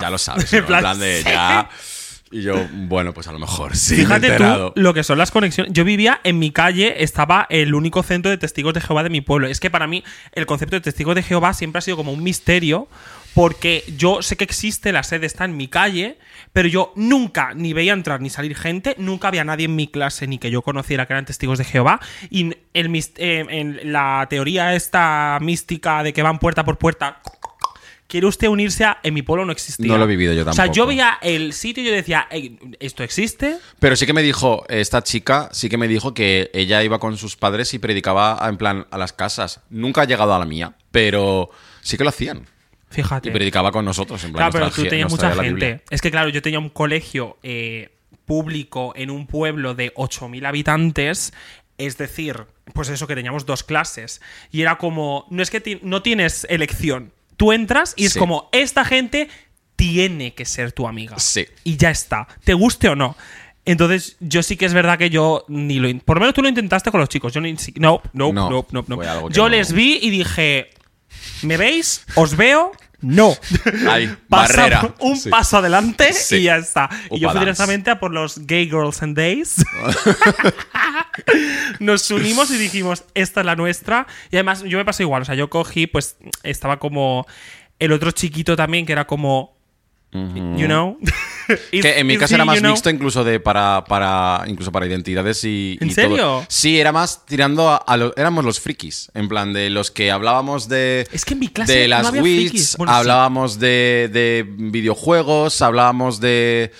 [0.00, 0.58] Ya lo sabes, ¿no?
[0.58, 1.68] en plan de ya.
[2.34, 3.94] Y yo, bueno, pues a lo mejor sí.
[3.94, 4.72] me Fíjate tú enterado.
[4.74, 5.72] lo que son las conexiones.
[5.72, 9.20] Yo vivía en mi calle, estaba el único centro de testigos de Jehová de mi
[9.20, 9.46] pueblo.
[9.46, 12.24] Es que para mí el concepto de testigos de Jehová siempre ha sido como un
[12.24, 12.88] misterio,
[13.34, 16.18] porque yo sé que existe, la sede está en mi calle,
[16.52, 20.26] pero yo nunca ni veía entrar ni salir gente, nunca había nadie en mi clase
[20.26, 22.00] ni que yo conociera que eran testigos de Jehová.
[22.30, 27.20] Y el, eh, en la teoría esta mística de que van puerta por puerta.
[28.14, 28.98] ¿Quiere usted unirse a.?
[29.02, 29.88] En mi pueblo no existía.
[29.88, 30.86] No lo he vivido yo O sea, yo tampoco.
[30.86, 33.56] veía el sitio y yo decía, "Ey, ¿esto existe?
[33.80, 37.16] Pero sí que me dijo, esta chica sí que me dijo que ella iba con
[37.16, 39.62] sus padres y predicaba en plan a las casas.
[39.68, 41.50] Nunca ha llegado a la mía, pero
[41.80, 42.46] sí que lo hacían.
[42.88, 43.30] Fíjate.
[43.30, 44.48] Y predicaba con nosotros, en plan.
[44.52, 45.82] Claro, pero tú tenías mucha gente.
[45.90, 47.90] Es que, claro, yo tenía un colegio eh,
[48.26, 51.32] público en un pueblo de 8.000 habitantes.
[51.78, 54.20] Es decir, pues eso, que teníamos dos clases.
[54.52, 57.12] Y era como, no es que ti- no tienes elección.
[57.36, 58.18] Tú entras y es Sí.
[58.18, 59.28] como, esta gente
[59.76, 61.18] tiene que ser tu amiga.
[61.18, 61.46] Sí.
[61.64, 62.28] Y ya está.
[62.44, 63.16] Te guste o no.
[63.66, 65.88] Entonces, yo sí que es verdad que yo ni lo.
[66.00, 67.32] Por lo menos tú lo intentaste con los chicos.
[67.32, 67.54] Yo ni.
[67.76, 70.70] No, no, No, no, no, Yo no- les vi y dije.
[71.42, 72.04] ¿Me veis?
[72.16, 72.72] ¿Os veo?
[73.00, 73.34] No.
[74.28, 74.94] Pasa barrera.
[75.00, 75.28] un Sí.
[75.30, 76.36] paso adelante Sí.
[76.36, 76.88] y ya está.
[77.10, 79.56] Y yo fui directamente a por los Gay Girls and Days.
[81.80, 84.06] Nos unimos y dijimos, esta es la nuestra.
[84.30, 85.22] Y además, yo me pasé igual.
[85.22, 87.26] O sea, yo cogí, pues, estaba como
[87.78, 89.54] el otro chiquito también, que era como.
[90.12, 90.96] You know?
[91.72, 92.70] Is- Que en mi caso era más you know?
[92.70, 96.16] mixto incluso de para, para incluso para identidades y, ¿En y serio?
[96.16, 96.46] todo.
[96.48, 100.12] Sí, era más tirando a, a lo- éramos los frikis, en plan de los que
[100.12, 102.76] hablábamos de Es que en mi clase de no las había Wits, sí.
[102.86, 106.70] hablábamos de, de videojuegos, hablábamos de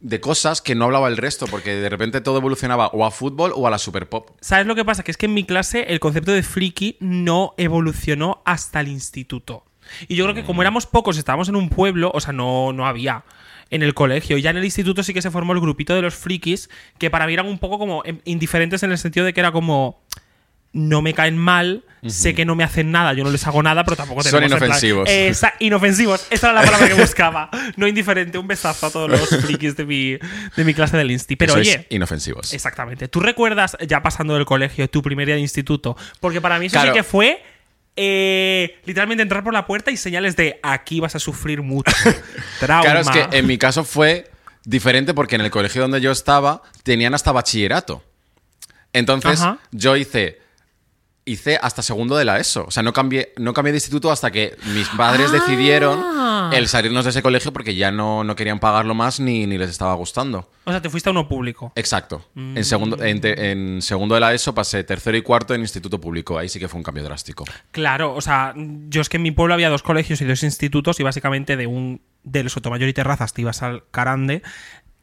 [0.00, 3.52] de cosas que no hablaba el resto porque de repente todo evolucionaba o a fútbol
[3.54, 4.30] o a la super pop.
[4.40, 5.02] ¿Sabes lo que pasa?
[5.02, 9.64] Que es que en mi clase el concepto de friki no evolucionó hasta el instituto.
[10.08, 12.86] Y yo creo que como éramos pocos, estábamos en un pueblo, o sea, no, no
[12.86, 13.24] había
[13.70, 14.38] en el colegio.
[14.38, 17.26] Ya en el instituto sí que se formó el grupito de los frikis, que para
[17.26, 20.02] mí eran un poco como em, indiferentes en el sentido de que era como...
[20.78, 23.82] No me caen mal, sé que no me hacen nada, yo no les hago nada,
[23.84, 25.08] pero tampoco Son tenemos en plan- inofensivos.
[25.08, 27.48] Esa- inofensivos, esa era la palabra que buscaba.
[27.76, 30.12] No indiferente, un besazo a todos los frikis de mi,
[30.56, 31.34] de mi clase del insti.
[31.36, 32.52] Pero sois oye, inofensivos.
[32.52, 33.08] Exactamente.
[33.08, 35.96] ¿Tú recuerdas, ya pasando del colegio, tu primer día de instituto?
[36.20, 36.92] Porque para mí eso Claro.
[36.92, 37.42] sí que fue
[37.96, 41.90] eh, literalmente entrar por la puerta y señales de aquí vas a sufrir mucho.
[42.60, 42.82] Trauma.
[42.82, 44.30] Claro, es que en mi caso fue
[44.64, 48.04] diferente porque en el colegio donde yo estaba tenían hasta bachillerato.
[48.92, 49.58] Entonces Ajá.
[49.72, 50.40] yo hice
[51.28, 54.30] hice hasta segundo de la ESO, o sea, no cambié no cambié de instituto hasta
[54.30, 55.32] que mis padres Ah.
[55.32, 59.58] decidieron el salirnos de ese colegio porque ya no, no querían pagarlo más ni, ni
[59.58, 60.48] les estaba gustando.
[60.64, 61.72] O sea, te fuiste a uno público.
[61.74, 62.24] Exacto.
[62.34, 62.56] Mm.
[62.58, 66.00] En, segundo, en, te- en segundo de la ESO pasé tercero y cuarto en instituto
[66.00, 66.38] público.
[66.38, 67.44] Ahí sí que fue un cambio drástico.
[67.72, 71.00] Claro, o sea, yo es que en mi pueblo había dos colegios y dos institutos
[71.00, 74.42] y básicamente de un del Sotomayor y Terrazas te ibas al Carande.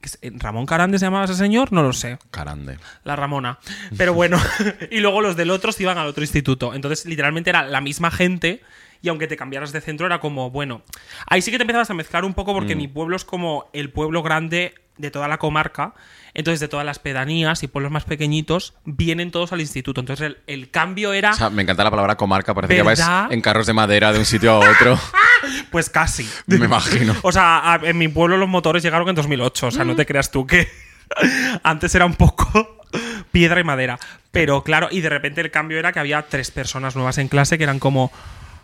[0.03, 1.71] Que es- ¿Ramón Carande se llamaba ese señor?
[1.71, 2.19] No lo sé.
[2.29, 2.77] Carande.
[3.03, 3.57] La Ramona.
[3.97, 4.37] Pero bueno,
[4.91, 6.73] y luego los del otro se iban al otro instituto.
[6.73, 8.61] Entonces, literalmente era la misma gente.
[9.01, 10.81] Y aunque te cambiaras de centro, era como, bueno.
[11.27, 13.89] Ahí sí que te empezabas a mezclar un poco porque mi pueblo es como el
[13.89, 15.93] pueblo grande de toda la comarca.
[16.33, 19.99] Entonces, de todas las pedanías y pueblos más pequeñitos, vienen todos al instituto.
[19.99, 21.31] Entonces, el, el cambio era.
[21.31, 22.53] O sea, me encanta la palabra comarca.
[22.53, 23.23] Parece que ¿Verdad?
[23.23, 24.97] vais en carros de madera de un sitio a otro.
[25.71, 26.29] Pues casi.
[26.47, 27.15] me imagino.
[27.21, 29.67] O sea, en mi pueblo los motores llegaron en 2008.
[29.67, 30.69] O sea, no te creas tú que
[31.63, 32.77] antes era un poco
[33.31, 33.99] piedra y madera.
[34.31, 37.57] Pero claro, y de repente el cambio era que había tres personas nuevas en clase
[37.57, 38.11] que eran como.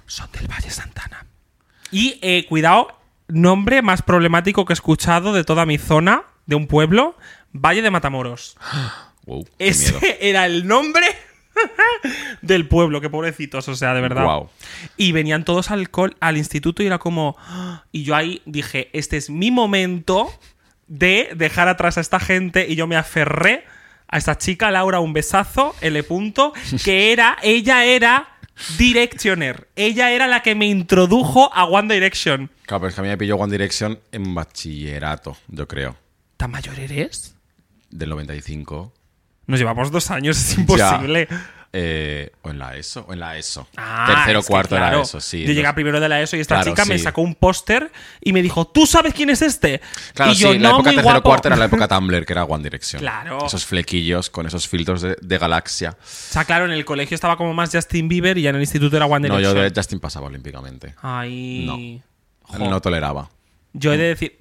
[0.05, 1.25] Son del Valle Santana.
[1.91, 6.67] Y eh, cuidado, nombre más problemático que he escuchado de toda mi zona, de un
[6.67, 7.15] pueblo,
[7.53, 8.57] Valle de Matamoros.
[9.25, 9.47] Wow.
[9.59, 11.05] Ese era el nombre
[12.41, 14.43] del pueblo, qué pobrecitos, o sea, de verdad.
[14.97, 17.37] Y venían todos al, al instituto y era como.
[17.91, 20.31] Y yo ahí dije: Este es mi momento
[20.87, 22.67] de dejar atrás a esta gente.
[22.67, 23.63] Y yo me aferré
[24.07, 26.03] a esta chica, Laura, un besazo, L.
[26.03, 28.39] Punto, que era, ella era
[28.77, 29.69] Directioner.
[29.75, 32.51] Ella era la que me introdujo a One Direction.
[32.65, 35.95] Claro, pero es que a mí me pilló One Direction en bachillerato, yo creo.
[36.37, 37.35] ¿Tan mayor eres?
[37.89, 38.93] Del 95.
[39.49, 41.27] Nos llevamos dos años, es imposible.
[41.71, 43.67] Eh, o en la ESO, o en la ESO.
[43.77, 45.41] Ah, Tercero, es que cuarto claro, era ESO, sí.
[45.43, 47.91] Yo llegué a primero de la ESO y esta Claro, chica me sacó un póster
[48.21, 49.81] y me dijo, ¿tú sabes quién es este?
[50.15, 51.29] Claro, y yo, sí, la no, época muy tercero guapo.
[51.29, 52.99] cuarto era la época Tumblr, que era One Direction.
[53.01, 53.45] Claro.
[53.45, 55.91] Esos flequillos con esos filtros de, de galaxia.
[55.91, 58.61] O sea, claro, en el colegio estaba como más Justin Bieber y ya en el
[58.61, 59.55] instituto era One No, Direction.
[59.57, 60.95] yo de Justin pasaba olímpicamente.
[61.03, 62.01] Ay.
[62.43, 62.57] Jo.
[62.67, 63.29] No toleraba.
[63.73, 64.39] Yo he de decir.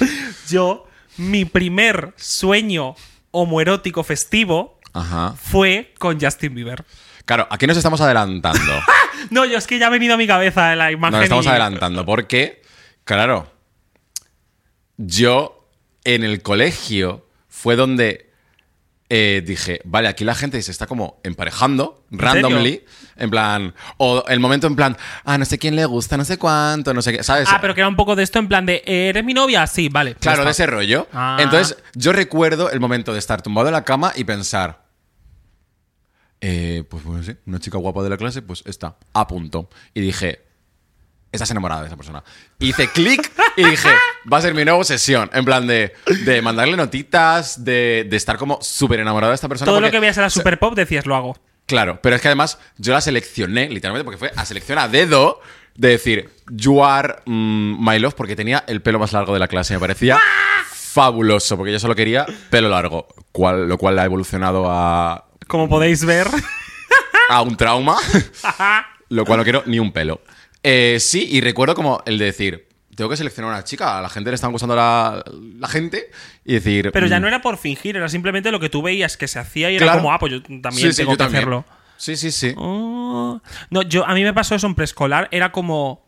[0.48, 0.86] yo,
[1.18, 2.94] mi primer sueño
[3.40, 5.34] homoerótico festivo Ajá.
[5.40, 6.84] fue con Justin Bieber.
[7.24, 8.60] Claro, aquí nos estamos adelantando.
[9.30, 11.14] No, yo es que ya ha venido a mi cabeza la imagen.
[11.16, 12.62] Nos estamos y- adelantando porque,
[13.04, 13.50] claro,
[14.98, 15.68] yo
[16.04, 18.25] en el colegio fue donde
[19.08, 22.84] eh, dije, vale, aquí la gente se está como emparejando randomly,
[23.16, 26.38] en plan, o el momento en plan, ah, no sé quién le gusta, no sé
[26.38, 27.48] cuánto, no sé qué, ¿sabes?
[27.50, 29.66] Ah, pero que era un poco de esto en plan de, ¿eres mi novia?
[29.66, 30.16] Sí, vale.
[30.16, 31.06] Claro, de ese rollo.
[31.12, 31.36] Ah.
[31.40, 34.84] Entonces, yo recuerdo el momento de estar tumbado en la cama y pensar.
[36.40, 39.68] eh, pues bueno, sí, una chica guapa de la clase, pues está, a punto.
[39.94, 40.45] Y dije,
[41.36, 42.22] estás enamorada de esa persona.
[42.58, 43.88] Hice clic y dije,
[44.32, 45.30] va a ser mi nueva obsesión.
[45.32, 45.94] En plan de,
[46.24, 49.70] de mandarle notitas, de, de estar como súper enamorado de esta persona.
[49.70, 51.36] Todo lo que veías en la Super Pop decías, lo hago.
[51.66, 55.40] Claro, pero es que además yo la seleccioné, literalmente, porque fue a selección a dedo
[55.74, 59.48] de decir, you are mm, my love, porque tenía el pelo más largo de la
[59.48, 59.74] clase.
[59.74, 60.18] Me parecía
[60.96, 66.04] fabuloso, porque yo solo quería pelo largo, cual, lo cual ha evolucionado a, Como podéis
[66.04, 66.28] ver.
[67.28, 67.96] a un trauma,
[69.08, 70.20] lo cual no quiero ni un pelo.
[70.68, 74.02] Eh, sí, y recuerdo como el de decir, tengo que seleccionar a una chica, a
[74.02, 75.22] la gente le están gustando la,
[75.60, 76.10] la gente,
[76.44, 76.90] y decir...
[76.92, 79.38] Pero ya mm, no era por fingir, era simplemente lo que tú veías que se
[79.38, 81.42] hacía y era como, ah, pues yo también sí, sí, tengo yo que también.
[81.42, 81.64] hacerlo.
[81.98, 82.52] Sí, sí, sí.
[82.56, 83.40] Oh.
[83.70, 86.04] No, yo, a mí me pasó eso en preescolar, era como.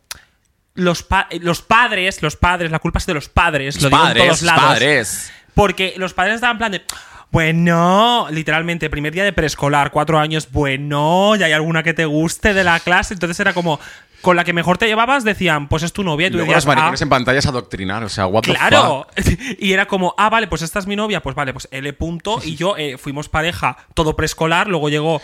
[0.75, 4.16] Los, pa- los padres, los padres, la culpa es de los padres, lo digo en
[4.16, 4.64] todos lados.
[4.64, 5.33] padres.
[5.55, 6.83] Porque los padres estaban en plan de.
[7.31, 12.55] Bueno, literalmente, primer día de preescolar, cuatro años, bueno, ya hay alguna que te guste
[12.55, 13.12] de la clase.
[13.14, 13.79] Entonces era como,
[14.22, 16.26] con la que mejor te llevabas, decían, pues es tu novia.
[16.26, 17.04] Y tú Luego decías, los maricones "Ah".
[17.04, 19.07] en pantallas adoctrinar, o sea, what the Claro.
[19.14, 19.26] fuck.
[19.59, 21.20] Y era como, ah, vale, pues esta es mi novia.
[21.22, 22.40] Pues vale, pues L punto.
[22.44, 24.66] Y yo eh, fuimos pareja todo preescolar.
[24.68, 25.20] Luego llegó.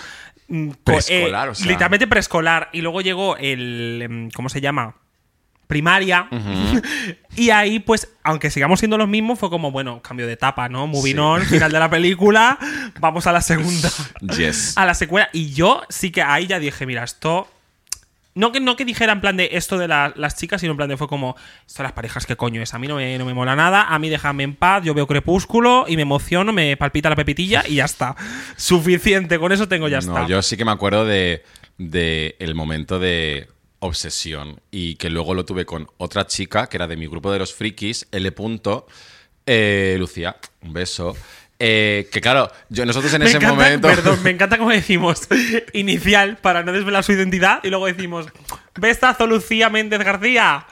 [0.49, 1.67] mm, co- Preescolar, eh, o sea.
[1.67, 2.69] Literalmente preescolar.
[2.73, 4.01] Y luego llegó el.
[4.03, 4.95] em, ¿Cómo se llama?
[5.67, 6.29] Primaria.
[7.37, 10.87] y ahí, pues, aunque sigamos siendo los mismos, fue como, bueno, cambio de etapa, ¿no?
[10.87, 11.19] Moving Sí.
[11.19, 12.59] on, final de la película.
[13.01, 13.91] Vamos a la segunda.
[14.37, 14.77] Yes.
[14.77, 15.31] a la secuela.
[15.33, 17.49] Y yo sí que ahí ya dije, mira, esto.
[18.37, 20.77] No que, no que dijera en plan de esto de la- las chicas, sino en
[20.77, 22.75] plan de fue como, esto de las parejas, ¿qué coño es?
[22.75, 25.07] A mí no me, no me mola nada, a mí déjame en paz, yo veo
[25.07, 28.17] crepúsculo y me emociono, me palpita la pepitilla y ya está.
[28.57, 30.13] Suficiente, con eso tengo ya está.
[30.23, 31.45] No, yo sí que me acuerdo de,
[31.79, 36.87] de el momento de obsesión y que luego lo tuve con otra chica que era
[36.87, 38.33] de mi grupo de los frikis, L.
[38.33, 38.87] Punto,
[39.47, 41.15] eh, Lucía, un beso.
[41.59, 43.89] Eh, que claro, yo, nosotros en Me ese encanta, momento.
[43.89, 45.29] perdón, me encanta como decimos
[45.73, 48.27] inicial para no desvelar su identidad y luego decimos
[48.75, 50.67] Bestazo Lucía Méndez García.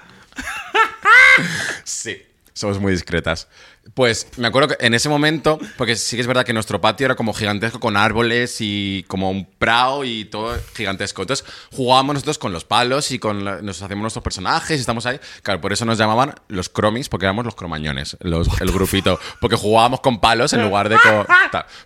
[1.84, 3.48] Sí, somos muy discretas.
[3.94, 7.04] Pues me acuerdo que en ese momento, porque sí que es verdad que nuestro patio
[7.04, 11.22] era como gigantesco con árboles y como un prado y todo gigantesco.
[11.22, 15.18] Entonces jugábamos nosotros con los palos y con nos hacíamos nuestros personajes y estamos ahí.
[15.42, 19.18] Claro, por eso nos llamaban los cromis, porque éramos los cromañones, los- el grupito.
[19.40, 21.26] Porque jugábamos con palos en lugar de con.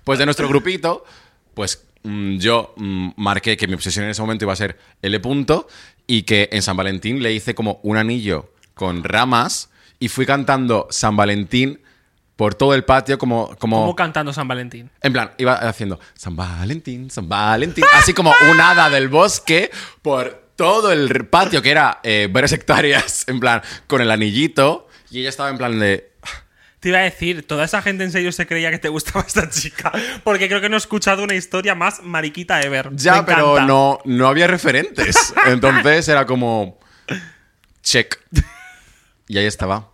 [0.05, 1.05] Pues de nuestro grupito,
[1.55, 5.19] pues mm, yo mm, marqué que mi obsesión en ese momento iba a ser L
[5.21, 5.67] punto
[6.07, 10.87] y que en San Valentín le hice como un anillo con ramas y fui cantando
[10.91, 11.81] San Valentín
[12.37, 13.57] por todo el patio como...
[13.57, 14.91] como Como cantando San Valentín.
[15.03, 19.71] en plan, iba haciendo San Valentín, San Valentín, así como un hada del bosque
[20.03, 25.21] por todo el patio que era eh, varias hectáreas, en plan, con el anillito y
[25.21, 26.13] ella estaba en plan de...
[26.81, 29.49] Te iba a decir, toda esa gente en serio se creía que te gustaba esta
[29.49, 29.91] chica.
[30.23, 32.91] Porque creo que no he escuchado una historia más mariquita ever.
[32.93, 33.67] Ya, Me pero encanta.
[33.67, 35.33] no, no había referentes.
[35.47, 36.79] Entonces era como.
[37.83, 38.19] Check.
[39.27, 39.91] Y ahí estaba.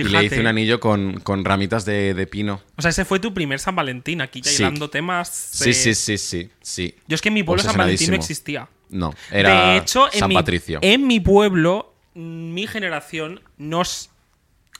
[0.00, 2.60] Y le hice un anillo con, con ramitas de, de pino.
[2.76, 4.62] O sea, ese fue tu primer San Valentín, aquí ya Sí.
[4.62, 5.28] hilando temas.
[5.28, 6.94] Sí, sí, sí, sí, sí.
[7.08, 8.68] Yo es que en mi pueblo San Valentín no existía.
[8.88, 10.78] No, era de hecho, en San mi, Patricio.
[10.82, 14.10] en mi pueblo, mi generación, nos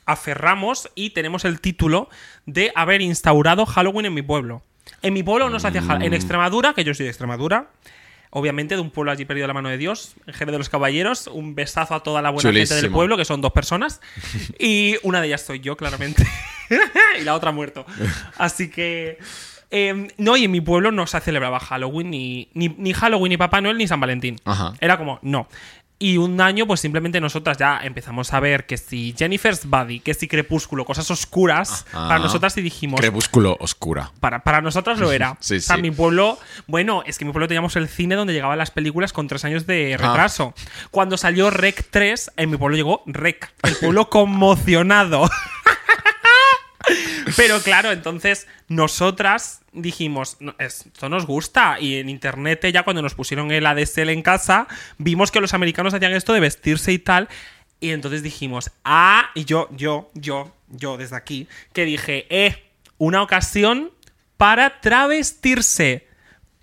[0.05, 2.09] aferramos y tenemos el título
[2.45, 4.63] de haber instaurado Halloween en mi pueblo.
[5.01, 6.03] En mi pueblo no se hacía Halloween.
[6.03, 6.15] En Mm.
[6.15, 7.69] Extremadura, que yo soy de Extremadura,
[8.37, 10.69] obviamente de un pueblo allí perdido de la mano de Dios, en Jerez de los
[10.69, 13.99] Caballeros, un besazo a toda la buena gente del pueblo, que son dos personas,
[14.59, 16.25] y una de ellas soy yo, claramente,
[17.19, 17.85] y la otra ha muerto.
[18.37, 19.17] Así que...
[19.71, 23.37] eh, no, y en mi pueblo no se celebraba Halloween, ni, ni, ni Halloween, ni
[23.37, 24.37] Papá Noel, ni San Valentín.
[24.45, 24.73] Ajá.
[24.79, 25.47] Era como, no.
[25.99, 30.13] Y un año, pues simplemente nosotras ya empezamos a ver que si Jennifer's Body, que
[30.13, 32.07] si Crepúsculo, cosas oscuras, Ajá.
[32.07, 34.11] para nosotras y dijimos, Crepúsculo oscura.
[34.19, 35.37] para, para nosotras lo era.
[35.39, 35.81] Sí, o sea, sí.
[35.81, 39.11] mi pueblo, bueno, es que en mi pueblo teníamos el cine donde llegaban las películas
[39.11, 39.97] con tres años de Ah.
[39.97, 40.53] retraso.
[40.91, 43.51] Cuando salió Rec 3, en mi pueblo llegó Rec.
[43.63, 45.27] El pueblo conmocionado.
[47.35, 51.77] Pero claro, entonces nosotras dijimos, "No, esto nos gusta.
[51.79, 55.93] Y en internet ya cuando nos pusieron el ADSL en casa, vimos que los americanos
[55.93, 57.27] hacían esto de vestirse y tal.
[57.79, 62.63] Y entonces dijimos, ah, y yo, yo, yo, yo desde aquí, que dije, eh,
[62.97, 63.91] una ocasión
[64.37, 66.07] para travestirse.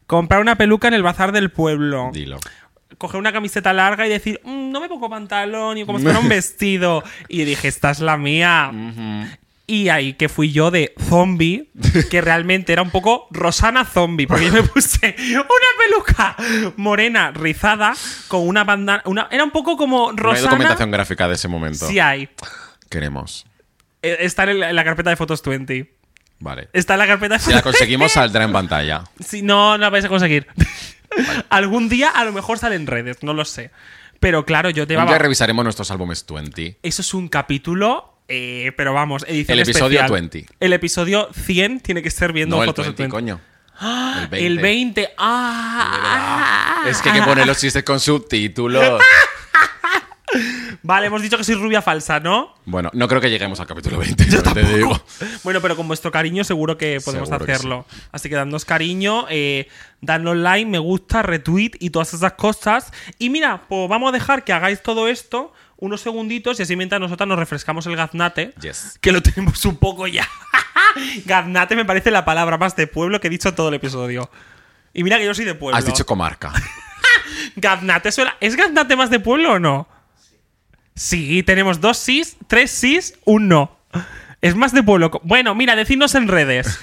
[0.06, 2.38] Comprar una peluca en el bazar del pueblo Dilo.
[2.98, 6.18] coger una camiseta larga y decir, "Mm, no me pongo pantalón y como si fuera
[6.18, 7.02] un vestido.
[7.28, 8.70] Y dije, esta es la mía.
[9.66, 11.70] Y ahí que fui yo de zombie,
[12.11, 15.44] que realmente era un poco Rosana zombie, porque yo me puse una
[15.79, 16.37] peluca
[16.77, 17.94] morena, rizada,
[18.29, 19.03] con una bandana.
[19.07, 20.50] Una, era un poco como No hay Rosana.
[20.50, 21.88] documentación gráfica de ese momento.
[21.88, 22.29] Sí hay.
[22.90, 23.46] Queremos.
[24.03, 25.94] Eh, Está en la, en la carpeta de fotos 20.
[26.40, 26.68] Vale.
[26.74, 29.05] Está en la carpeta de Si la conseguimos, saldrá en pantalla.
[29.24, 30.46] Si no, no la vais a conseguir.
[31.48, 33.70] Algún día a lo mejor sale en redes, no lo sé.
[34.20, 36.79] Pero claro, yo te Un día revisaremos nuestros álbumes 20.
[36.83, 38.13] Eso es un capítulo.
[38.28, 40.10] Eh, pero vamos, edición El episodio especial.
[40.12, 40.46] 20.
[40.60, 43.14] El episodio 100 tiene que ser viendo No, el fotos 20, de 20.
[43.14, 43.40] coño.
[44.30, 45.10] El El 20.
[45.18, 46.84] ¡Ah!
[46.87, 49.02] Es que hay que poner los chistes con subtítulos.
[50.82, 52.54] Vale, hemos dicho que soy rubia falsa, ¿no?
[52.66, 54.26] Bueno, no creo que lleguemos al capítulo 20.
[54.28, 55.00] Yo te digo.
[55.42, 57.87] Bueno, pero con vuestro cariño seguro que podemos Seguro que hacerlo.
[58.12, 59.68] Así que dadnos cariño, eh,
[60.00, 62.92] dadnos like, me gusta, retweet y todas esas cosas.
[63.18, 67.00] Y mira, pues vamos a dejar que hagáis todo esto unos segunditos y así mientras
[67.00, 68.54] nosotras nos refrescamos el gaznate.
[68.60, 68.98] Yes.
[69.00, 70.28] Que lo tenemos un poco ya.
[71.24, 74.30] gaznate me parece la palabra más de pueblo que he dicho en todo el episodio.
[74.92, 75.76] Y mira que yo soy de pueblo.
[75.76, 76.52] Has dicho comarca.
[77.56, 78.37] Gaznate suena.
[78.40, 79.88] ¿Es gaznate más de pueblo o no?
[80.94, 83.76] Sí, tenemos dos sís, tres sís, un no.
[84.40, 85.10] Es más de pueblo.
[85.24, 86.78] Bueno, mira, decidnos en redes.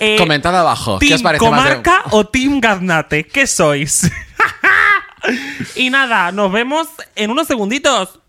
[0.00, 0.98] Eh, Comentad abajo.
[0.98, 3.26] ¿Qué ¿Team os parece más de- Comarca o Team Gaznate?
[3.26, 4.10] ¿Qué sois?
[5.74, 8.20] y nada, nos vemos en unos segunditos.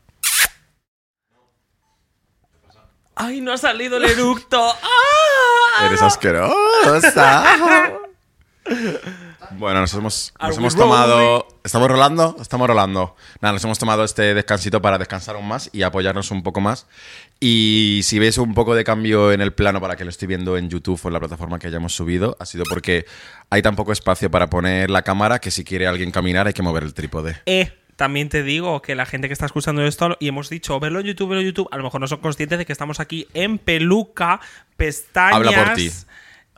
[3.16, 4.62] Ay, no ha salido el eructo.
[4.62, 5.86] ¡Ah!
[5.86, 7.44] Eres asquerosa.
[9.52, 11.48] Bueno, nos hemos, nos hemos tomado.
[11.64, 12.36] ¿Estamos rolando?
[12.40, 13.16] Estamos rolando.
[13.42, 16.88] Nada, nos hemos tomado este descansito para descansar aún más y apoyarnos un poco más.
[17.40, 20.58] Y si ves un poco de cambio en el plano para que lo estoy viendo
[20.58, 23.06] en YouTube o en la plataforma que hayamos subido, ha sido porque
[23.50, 26.64] hay tan poco espacio para poner la cámara que si quiere alguien caminar hay que
[26.64, 27.38] mover el trípode.
[27.46, 31.02] Eh, también te digo que la gente que está escuchando esto y hemos dicho verlo
[31.02, 33.28] en YouTube, verlo en YouTube, a lo mejor no son conscientes de que estamos aquí
[33.34, 34.40] en peluca,
[34.78, 35.36] pestañas.
[35.36, 35.92] Habla por ti.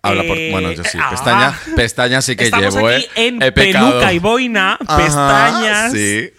[0.04, 0.38] Habla por.
[0.38, 0.98] eh, Bueno, yo sí.
[1.02, 3.10] ah, Pestaña, pestaña sí que Estamos llevo, aquí ¿eh?
[3.28, 3.90] en He pecado.
[3.92, 6.32] peluca y boina, Ajá, pestañas Sí.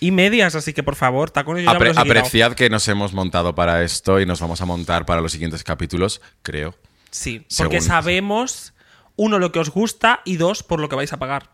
[0.00, 2.18] y medias, así que por favor, tacones yo ya me Apre- los he quitado.
[2.20, 5.62] apreciad que nos hemos montado para esto y nos vamos a montar para los siguientes
[5.62, 6.74] capítulos, creo.
[7.10, 8.74] Sí, porque Según- sabemos,
[9.14, 11.50] uno, lo que os gusta y dos, por lo que vais a pagar.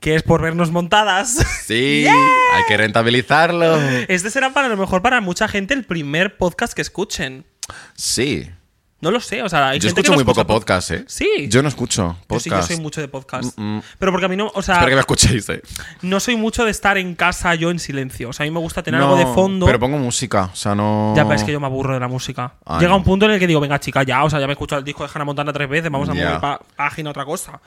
[0.00, 1.38] Que es por vernos montadas.
[1.66, 2.04] Sí,
[2.54, 3.78] hay que rentabilizarlo.
[4.08, 7.46] Este será para a lo mejor para mucha gente el primer podcast que escuchen.
[7.94, 8.50] Sí.
[8.98, 11.04] No lo sé, o sea, hay Yo gente que escucho no muy poco podcast, ¿eh?
[11.06, 11.48] Sí.
[11.50, 12.68] Yo no escucho Yo sí, yo podcast.
[12.68, 13.58] soy mucho de podcast.
[13.58, 13.82] Mm, mm.
[13.98, 15.62] Pero porque a mí no, o sea, Espero que me escuchéis, ¿eh?
[16.00, 18.30] no soy mucho de estar en casa yo en silencio.
[18.30, 19.66] O sea, a mí me gusta tener No, algo de fondo.
[19.66, 21.12] Pero pongo música, o sea, no.
[21.14, 22.54] Ya, pero es que yo me aburro de la música.
[22.80, 24.54] Llega un punto en el que digo, venga, chica, ya, o sea, ya me he
[24.54, 26.24] escuchado el disco de Hannah Montana tres veces, vamos a Ya.
[26.24, 27.60] mover pa- página a otra cosa.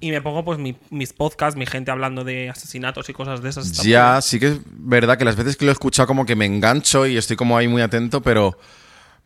[0.00, 3.48] Y me pongo, pues, mi- mis podcasts, mi gente hablando de asesinatos y cosas de
[3.48, 3.72] esas.
[3.82, 6.46] Ya, sí que es verdad que las veces que lo he escuchado como que me
[6.46, 8.56] engancho y estoy como ahí muy atento, pero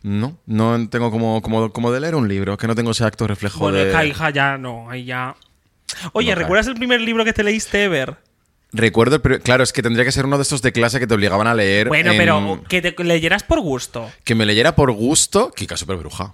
[0.02, 3.26] no, no tengo como, como, como de leer un libro, que no tengo ese acto
[3.26, 3.90] reflejo Bueno, de...
[3.90, 5.36] es que, hija, ya no, ahí ya.
[6.12, 6.36] Oye, No.
[6.40, 8.16] ¿recuerdas el primer libro que te leíste ever?
[8.72, 11.06] Recuerdo, el pri- claro, es que tendría que ser uno de estos de clase que
[11.06, 11.88] te obligaban a leer.
[11.88, 14.10] Bueno, en- pero que te leyeras por gusto.
[14.24, 16.32] Que me leyera por gusto, Kika Super Bruja.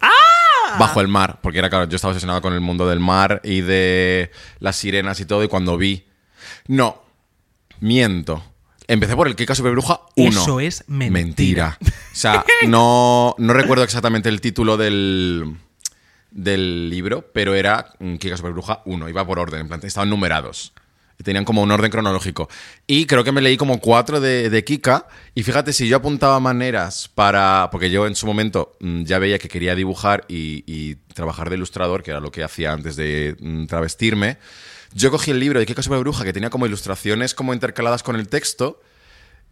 [0.00, 0.76] ¡Ah!
[0.78, 3.60] Bajo el mar, porque era claro, yo estaba obsesionado con el mundo del mar y
[3.62, 4.30] de
[4.60, 6.04] las sirenas y todo, y cuando vi.
[6.68, 7.02] No,
[7.80, 8.44] miento.
[8.90, 10.28] Empecé por el Kika Super Bruja 1.
[10.28, 11.78] Eso es mentira.
[11.80, 15.58] O sea, no, no recuerdo exactamente el título del,
[16.32, 19.08] del libro, pero era Kika Super Bruja 1.
[19.08, 20.72] Iba por orden, en plan, estaban numerados.
[21.22, 22.48] Tenían como un orden cronológico.
[22.88, 25.06] Y creo que me leí como cuatro de, de Kika.
[25.36, 27.68] Y fíjate, si yo apuntaba maneras para.
[27.70, 31.54] Porque yo en su momento mm, ya veía que quería dibujar y, y trabajar de
[31.54, 34.38] ilustrador, que era lo que hacía antes de mm, travestirme.
[34.92, 38.16] Yo cogí el libro de Kika Super Bruja, que tenía como ilustraciones como intercaladas con
[38.16, 38.80] el texto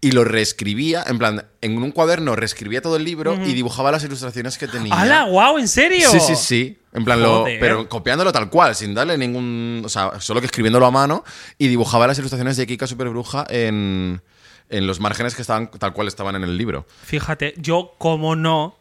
[0.01, 4.05] y lo reescribía, en plan, en un cuaderno reescribía todo el libro y dibujaba las
[4.05, 4.95] ilustraciones que tenía.
[4.95, 5.59] ¡Hala, guau!
[5.59, 6.09] ¿En serio?
[6.11, 6.79] Sí, sí, sí.
[6.93, 9.83] En plan, lo, pero copiándolo tal cual, sin darle ningún.
[9.85, 11.25] O sea, solo que escribiéndolo a mano
[11.59, 14.23] y dibujaba las ilustraciones de Kika Superbruja en,
[14.69, 16.87] en los márgenes que estaban tal cual estaban en el libro.
[17.03, 18.78] Fíjate, yo, como no,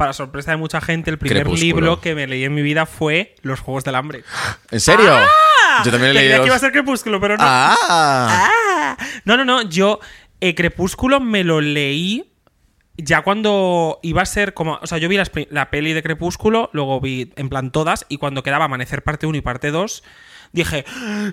[0.00, 1.62] para sorpresa de mucha gente, el primer Crepúsculo.
[1.62, 4.24] libro que me leí en mi vida fue Los Juegos del Hambre.
[4.70, 5.14] ¿En serio?
[5.84, 7.44] Yo también leí los- que iba a ser Crepúsculo, pero no.
[7.46, 8.96] ¡Ah!
[9.26, 9.60] No, no, no.
[9.68, 10.00] Yo,
[10.40, 12.32] eh, Crepúsculo me lo leí
[12.96, 14.78] ya cuando iba a ser como.
[14.80, 18.16] O sea, yo vi pri- la peli de Crepúsculo, luego vi en plan todas, y
[18.16, 20.02] cuando quedaba Amanecer parte 1 y parte 2.
[20.52, 20.84] Dije,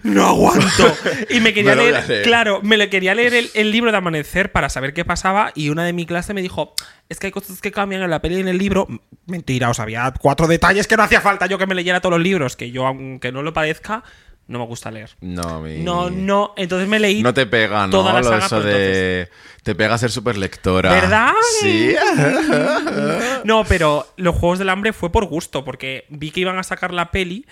[0.03, 0.95] no aguanto.
[1.29, 4.51] Y me quería Me leer, claro, me le quería leer el, el libro de Amanecer
[4.51, 5.51] para saber qué pasaba.
[5.55, 6.73] Y una de mi clase me dijo,
[7.09, 8.87] es que hay cosas que cambian en la peli y en el libro.
[9.25, 12.13] Mentira, o sea, había cuatro detalles que no hacía falta yo que me leyera todos
[12.13, 14.03] los libros, que yo, aunque no lo parezca,
[14.45, 15.09] no me gusta leer.
[15.19, 16.53] No, mi- No, no.
[16.55, 17.91] Entonces me leí No te pega, ¿no?
[17.91, 19.29] toda la Lo saga, eso pero de.
[19.63, 20.91] Te pega ser súper lectora.
[20.91, 21.33] ¿Verdad?
[21.61, 21.93] Sí.
[23.43, 26.93] No, pero los Juegos del Hambre fue por gusto, porque vi que iban a sacar
[26.93, 27.45] la peli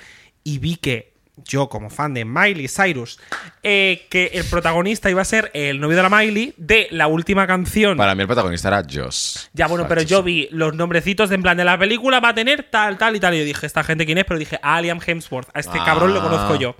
[0.43, 3.19] y vi que yo, como fan de Miley Cyrus,
[3.61, 7.45] eh, que el protagonista iba a ser el novio de la Miley de la última
[7.45, 7.97] canción.
[7.97, 9.49] Para mí el protagonista era Joss.
[9.53, 12.35] Ya, bueno, pero yo vi los nombrecitos de en plan de la película va a
[12.35, 13.33] tener tal, tal y tal.
[13.35, 14.25] Y yo dije, ¿esta gente quién es?
[14.25, 15.49] Pero dije, a Liam Hemsworth.
[15.53, 15.83] A este Ah.
[15.85, 16.75] cabrón lo conozco yo.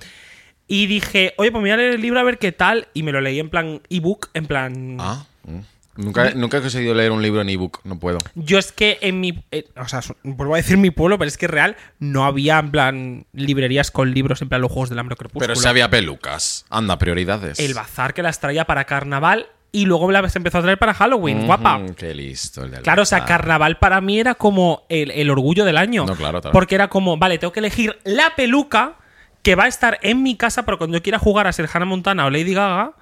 [0.68, 2.88] Y dije, oye, pues me voy a leer el libro a ver qué tal.
[2.94, 4.98] Y me lo leí en plan ebook, en plan.
[5.00, 5.26] Ah.
[5.44, 5.60] mm.
[5.98, 8.18] Nunca, nunca he conseguido leer un libro en ebook, no puedo.
[8.36, 9.44] Yo es que en mi.
[9.52, 12.72] eh, o sea, vuelvo a decir mi pueblo, pero es que real no había en
[12.72, 15.48] plan librerías con libros en plan los juegos del hambre o crepúsculo.
[15.48, 16.66] Pero si había pelucas.
[16.70, 17.60] Anda, prioridades.
[17.60, 20.94] El bazar que las traía para carnaval y luego me las empezó a traer para
[20.94, 21.82] Halloween, guapa.
[21.98, 23.38] Qué listo el del Claro, o sea, bazar.
[23.38, 26.06] carnaval para mí era como el, el orgullo del año.
[26.06, 26.54] No, claro, claro.
[26.54, 28.96] Porque era como, vale, tengo que elegir la peluca
[29.44, 31.86] que va a estar en mi casa, pero cuando yo quiera jugar a ser Hannah
[31.86, 32.94] Montana o Lady Gaga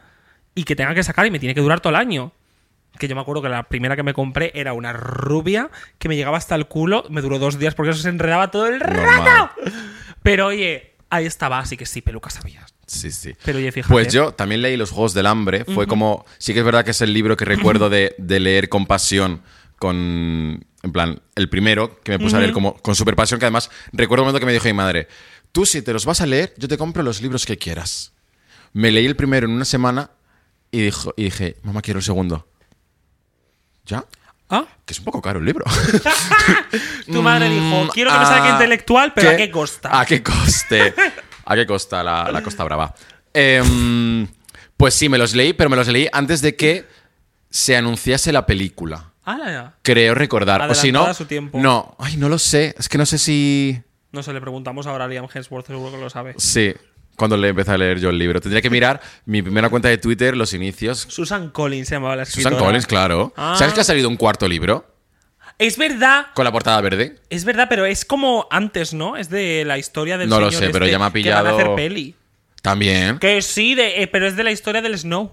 [0.56, 2.32] y que tenga que sacar y me tiene que durar todo el año.
[3.00, 6.16] Que yo me acuerdo que la primera que me compré era una rubia que me
[6.16, 7.06] llegaba hasta el culo.
[7.10, 9.26] Me duró dos días porque eso se enredaba todo el Normal.
[9.26, 9.50] rato.
[10.22, 12.74] Pero oye, ahí estaba, así que sí, pelucas sabías.
[12.86, 13.34] Sí, sí.
[13.44, 13.92] Pero oye, fíjate.
[13.92, 15.66] Pues yo también leí Los Juegos del Hambre.
[15.66, 16.26] Fue como.
[16.38, 19.42] Sí que es verdad que es el libro que recuerdo de, de leer con pasión.
[19.80, 20.66] Con.
[20.84, 23.40] En plan, el primero que me puse a leer como con super pasión.
[23.40, 25.08] Que además recuerdo un momento que me dijo mi madre:
[25.52, 28.14] Tú, si te los vas a leer, yo te compro los libros que quieras.
[28.74, 30.12] Me leí el primero en una semana
[30.72, 32.48] y, dijo, y dije: Mamá, quiero el segundo.
[33.86, 34.04] ¿Ya?
[34.50, 34.66] ¿Ah?
[34.86, 35.66] Que es un poco caro el libro.
[37.12, 39.46] Tu madre dijo, quiero que me Ah, saque intelectual, pero ¿a ¿qué?
[39.46, 40.00] qué costa?
[40.00, 40.94] ¿A qué coste?
[41.46, 42.94] ¿A qué costa la, la Costa Brava?
[43.34, 44.28] Em,
[44.78, 46.88] pues sí, me los leí, pero me los leí antes de que
[47.50, 49.12] se anunciase la película.
[49.26, 49.74] ¡Hala, ya!
[49.82, 50.70] Creo recordar.
[50.70, 51.14] O si no.
[51.14, 51.60] Su tiempo.
[51.60, 52.76] No, ay, no lo sé.
[52.78, 53.82] Es que no sé si.
[54.12, 56.36] No sé, le preguntamos ahora a Liam Hemsworth, seguro que lo sabe.
[56.38, 56.74] Sí,
[57.18, 58.42] cuando le empecé a leer yo el libro.
[58.42, 61.06] Tendría que mirar mi primera cuenta de Twitter, los inicios.
[61.10, 62.56] Susan Collins se llamaba la escritora.
[62.56, 63.34] Susan Collins, claro.
[63.38, 63.56] Ah.
[63.58, 64.88] ¿Sabes que ha salido un cuarto libro?
[65.60, 67.20] Es verdad, Con la portada verde.
[67.30, 69.18] es verdad, pero es como antes, ¿no?
[69.18, 71.38] Es de la historia del No lo sé, pero este ya me ha que van
[71.38, 72.16] a pillado- hacer peli.
[72.64, 73.20] También.
[73.20, 75.32] Que sí, de, eh, pero es de la historia del Snow.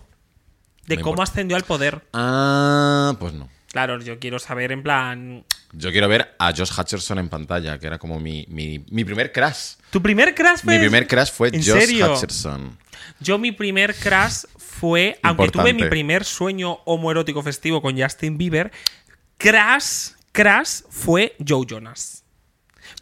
[0.87, 1.31] De cómo importa.
[1.33, 2.03] ascendió al poder.
[2.13, 3.49] Ah, pues no.
[3.73, 7.87] Claro, yo quiero saber en plan Yo quiero ver a Josh Hutcherson en pantalla, que
[7.87, 9.75] era como mi, mi, mi primer crush.
[9.91, 10.75] ¿Tu primer crash fue?
[10.75, 12.13] Mi primer crush fue ¿En Josh serio?
[12.13, 12.77] Hutcherson.
[13.21, 18.73] Yo mi primer crash fue, aunque tuve mi primer sueño homoerótico festivo con Justin Bieber,
[19.37, 22.25] crash, crash fue Joe Jonas.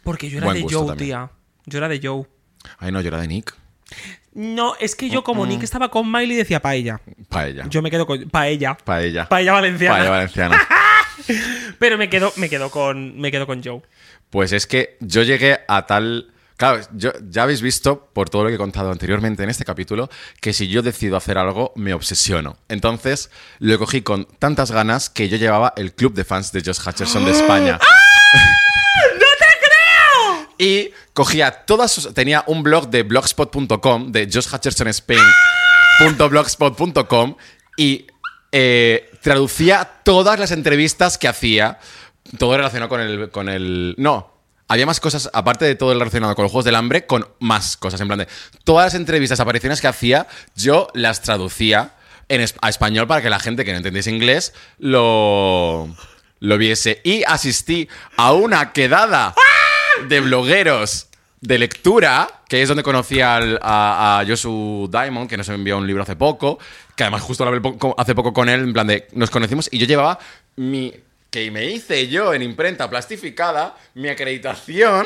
[0.03, 1.09] Porque yo era Buen de Joe, también.
[1.09, 1.31] tía.
[1.65, 2.27] Yo era de Joe.
[2.77, 3.55] Ay, no, yo era de Nick.
[4.39, 7.01] No, es que yo como Nick estaba con Miley decía paella.
[7.27, 7.65] Paella.
[7.67, 8.77] Yo me quedo con paella.
[8.77, 9.27] Paella.
[9.27, 9.95] Paella valenciana.
[9.97, 10.67] Paella valenciana.
[11.79, 13.81] Pero me quedo, me quedo con, me quedo con Joe.
[14.29, 16.31] Pues es que yo llegué a tal.
[16.55, 20.09] Claro, yo, ya habéis visto, por todo lo que he contado anteriormente en este capítulo,
[20.39, 22.55] que si yo decido hacer algo, me obsesiono.
[22.69, 26.79] Entonces, lo cogí con tantas ganas que yo llevaba el club de fans de Josh
[26.87, 27.73] Hutcherson de España.
[27.73, 30.49] ¡No te creo!
[30.59, 32.13] Y cogía todas sus.
[32.13, 34.47] Tenía un blog de blogspot.com, de Josh
[37.77, 38.07] y
[38.51, 41.79] eh, traducía todas las entrevistas que hacía.
[42.37, 43.95] Todo relacionado con el, con el.
[43.97, 44.33] No.
[44.67, 47.75] Había más cosas, aparte de todo el relacionado con los Juegos del Hambre, con más
[47.77, 47.99] cosas.
[48.01, 48.27] En plan de.
[48.63, 51.95] Todas las entrevistas, apariciones que hacía, yo las traducía
[52.27, 55.89] en, a español para que la gente que no entendiese inglés lo.
[56.39, 57.01] lo viese.
[57.03, 59.33] Y asistí a una quedada
[60.07, 61.07] de blogueros
[61.41, 65.87] de lectura, que es donde conocí al- a, a Josu Diamond, que nos envió un
[65.87, 66.59] libro hace poco,
[66.95, 67.61] que además justo lo hablé
[67.97, 70.19] hace poco con él, en plan de, nos conocimos y yo llevaba
[70.57, 70.93] mi,
[71.29, 75.05] que me hice yo en imprenta plastificada, mi acreditación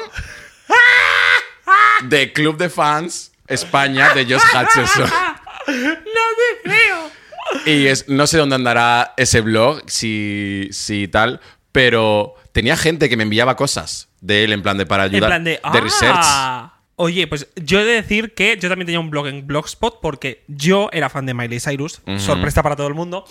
[2.03, 5.09] de Club de Fans España de Josh Hutcherson.
[5.67, 5.73] ¡No
[6.03, 7.11] te creo!
[7.65, 11.39] Y es, no sé dónde andará ese blog, si, si tal,
[11.71, 15.28] pero tenía gente que me enviaba cosas de él en plan de para ayudar En
[15.30, 16.15] plan de, research.
[16.19, 16.74] "Ah".
[16.95, 20.43] Oye, pues yo he de decir que yo también tenía un blog en Blogspot porque
[20.47, 23.26] yo era fan de Miley Cyrus, sorpresa para todo el mundo.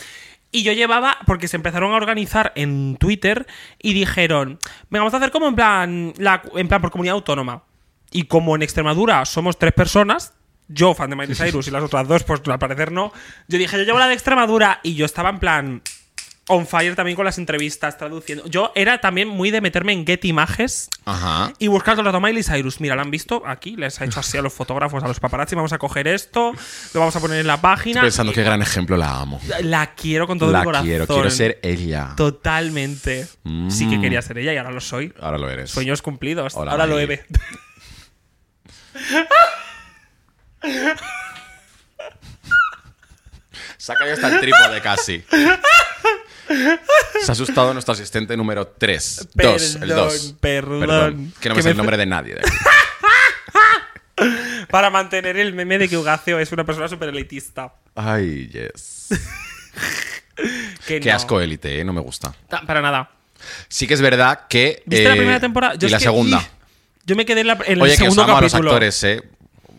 [0.50, 3.46] Y yo llevaba, porque se empezaron a organizar en Twitter
[3.80, 4.58] y dijeron,
[4.90, 7.62] venga, vamos a hacer como en plan, la- en plan por comunidad autónoma.
[8.10, 10.34] Y como en Extremadura somos tres personas,
[10.68, 13.12] yo fan de Miley Cyrus y las otras dos, pues al parecer no,
[13.48, 15.82] yo dije, yo llevo la de Extremadura y yo estaba en plan
[16.48, 18.44] on fire también con las entrevistas, traduciendo.
[18.46, 21.52] Yo era también muy de meterme en Get Images Ajá.
[21.60, 22.80] y buscar todo el rato Miley Cyrus.
[22.80, 25.54] Mira, lo han visto aquí, les ha hecho así a los fotógrafos, a los paparazzi.
[25.54, 26.52] Vamos a coger esto,
[26.94, 28.00] lo vamos a poner en la página.
[28.00, 29.40] Estoy pensando qué gran ejemplo la amo.
[29.62, 30.86] La quiero con todo la mi corazón.
[30.86, 32.14] quiero, quiero ser ella.
[32.16, 33.26] Totalmente.
[33.68, 34.02] Sí que Mm.
[34.02, 35.14] quería ser ella y ahora lo soy.
[35.20, 35.70] Ahora lo eres.
[35.70, 36.54] Sueños cumplidos.
[36.56, 37.24] Hola, ahora lo he.
[43.76, 45.24] Saca ya hasta el trípode casi.
[47.24, 49.28] Se ha asustado nuestro asistente número 3.
[49.34, 50.34] 2, el Perdón, 2.
[50.40, 51.32] perdón.
[51.40, 52.34] Que no Que me sé me el nombre de nadie.
[52.36, 52.42] de.
[54.70, 57.74] Para mantener el meme de que Ugacio es una persona súper elitista.
[57.94, 59.08] Ay, yes.
[60.86, 61.16] Que Qué no.
[61.16, 61.84] asco élite, ¿eh?
[61.84, 62.34] No me gusta.
[62.48, 63.10] Ta- Para nada.
[63.68, 64.82] Sí que es verdad que...
[64.86, 65.74] ¿Viste la eh, primera temporada?
[65.80, 66.38] y es la que- segunda.
[66.38, 66.46] ¡ih!
[67.04, 68.70] Yo me quedé en, la- en el Oye, que os segundo amo a los capítulo.
[68.70, 69.22] actores, ¿eh?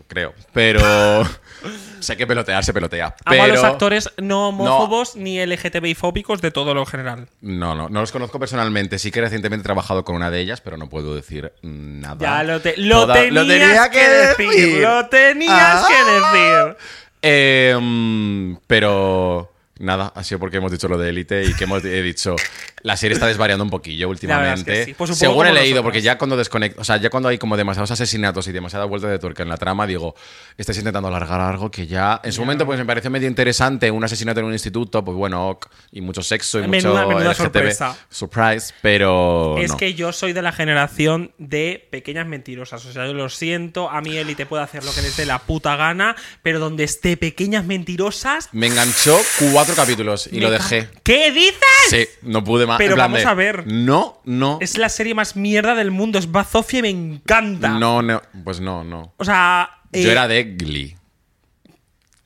[0.08, 0.34] Creo.
[0.54, 0.80] Pero...
[2.00, 3.08] sé que pelotear se pelotea.
[3.08, 3.44] Amo pero...
[3.44, 7.28] a los actores no homófobos ni LGTBI fóbicos de todo lo general.
[7.42, 9.00] No, no, no los conozco personalmente.
[9.00, 12.18] Sí que recientemente he trabajado con una de ellas, pero no puedo decir nada.
[12.20, 14.82] Ya lo, te- lo Toda- tenías tenía que decir.
[14.82, 15.88] Lo tenías Ah.
[15.88, 16.78] que decir.
[17.22, 21.84] Eh, mm, pero nada, ha sido porque hemos dicho lo de élite y que hemos
[21.84, 22.36] he dicho
[22.84, 24.72] la serie está desvariando un poquillo es últimamente.
[24.72, 24.94] que sí.
[24.94, 27.92] Pues Según he leído, porque ya cuando desconecto, o sea, ya cuando hay como demasiados
[27.92, 30.16] asesinatos y demasiada vuelta de tuerca en la trama, digo,
[30.58, 34.04] estáis intentando alargar algo que ya en su momento pues me pareció medio interesante, un
[34.04, 35.60] asesinato en un instituto, pues bueno,
[35.92, 37.98] y mucho sexo y Menuda- mucho menuda LGTB, sorpresa.
[38.10, 39.78] surprise, pero es no.
[39.78, 42.86] que yo soy de la generación de pequeñas mentirosas.
[42.86, 43.90] O sea, yo lo siento.
[43.90, 46.16] A mí Eli te puede hacer lo que les dé la puta gana.
[46.42, 48.50] Pero donde esté pequeñas mentirosas.
[48.52, 49.18] me enganchó
[49.52, 50.90] cuatro capítulos y lo dejé.
[51.04, 51.60] ¿Qué dices?
[51.90, 52.78] Sí, no pude más.
[52.78, 53.68] Pero en plan vamos de, a ver.
[53.68, 54.58] No, no.
[54.62, 56.20] Es la serie más mierda del mundo.
[56.20, 57.70] Es Bazofia y me encanta.
[57.70, 59.14] No, no, pues no, no.
[59.18, 59.70] O sea.
[59.92, 60.98] Yo eh, era de Glee.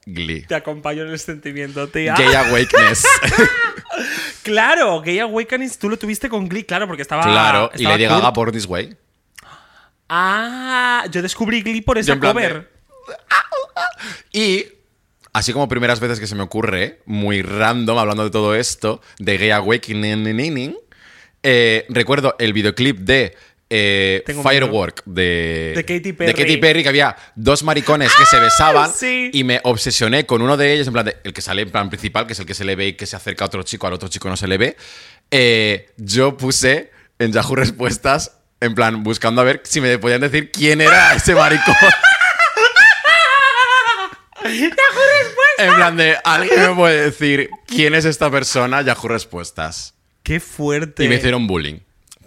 [0.05, 0.45] Glee.
[0.47, 2.15] Te acompaño en el sentimiento, tía.
[2.15, 3.05] Gay Awakeness.
[4.43, 7.21] Claro, Gay Awakening tú lo tuviste con Glee, claro, porque estaba.
[7.23, 8.09] claro, y estaba Kurt.
[8.09, 8.95] Gaga por This Way.
[10.07, 12.71] Ah, yo descubrí Glee por esa de- cover.
[14.31, 14.65] Y,
[15.37, 19.37] así como primeras veces que se me ocurre, muy random, hablando de todo esto, de
[19.37, 20.75] Gay Awakening,
[21.43, 23.35] eh, recuerdo el videoclip de
[23.69, 26.31] eh, Firework de, De Katy Perry.
[26.31, 29.29] de Katy Perry, que había dos maricones que se besaban sí.
[29.31, 31.89] y me obsesioné con uno de ellos, en plan, de- el que sale en plan
[31.89, 33.85] principal, que es el que se le ve y que se acerca a otro chico,
[33.85, 34.75] al otro chico no se le ve.
[35.29, 40.49] Eh, yo puse en Yahoo Respuestas, en plan, buscando a ver si me podían decir
[40.51, 41.75] quién era ese maricón.
[45.57, 48.81] En plan de, ¿alguien me puede decir quién es esta persona?
[48.81, 49.93] Yahoo Respuestas.
[50.23, 51.03] Qué fuerte.
[51.05, 51.79] Y me hicieron bullying.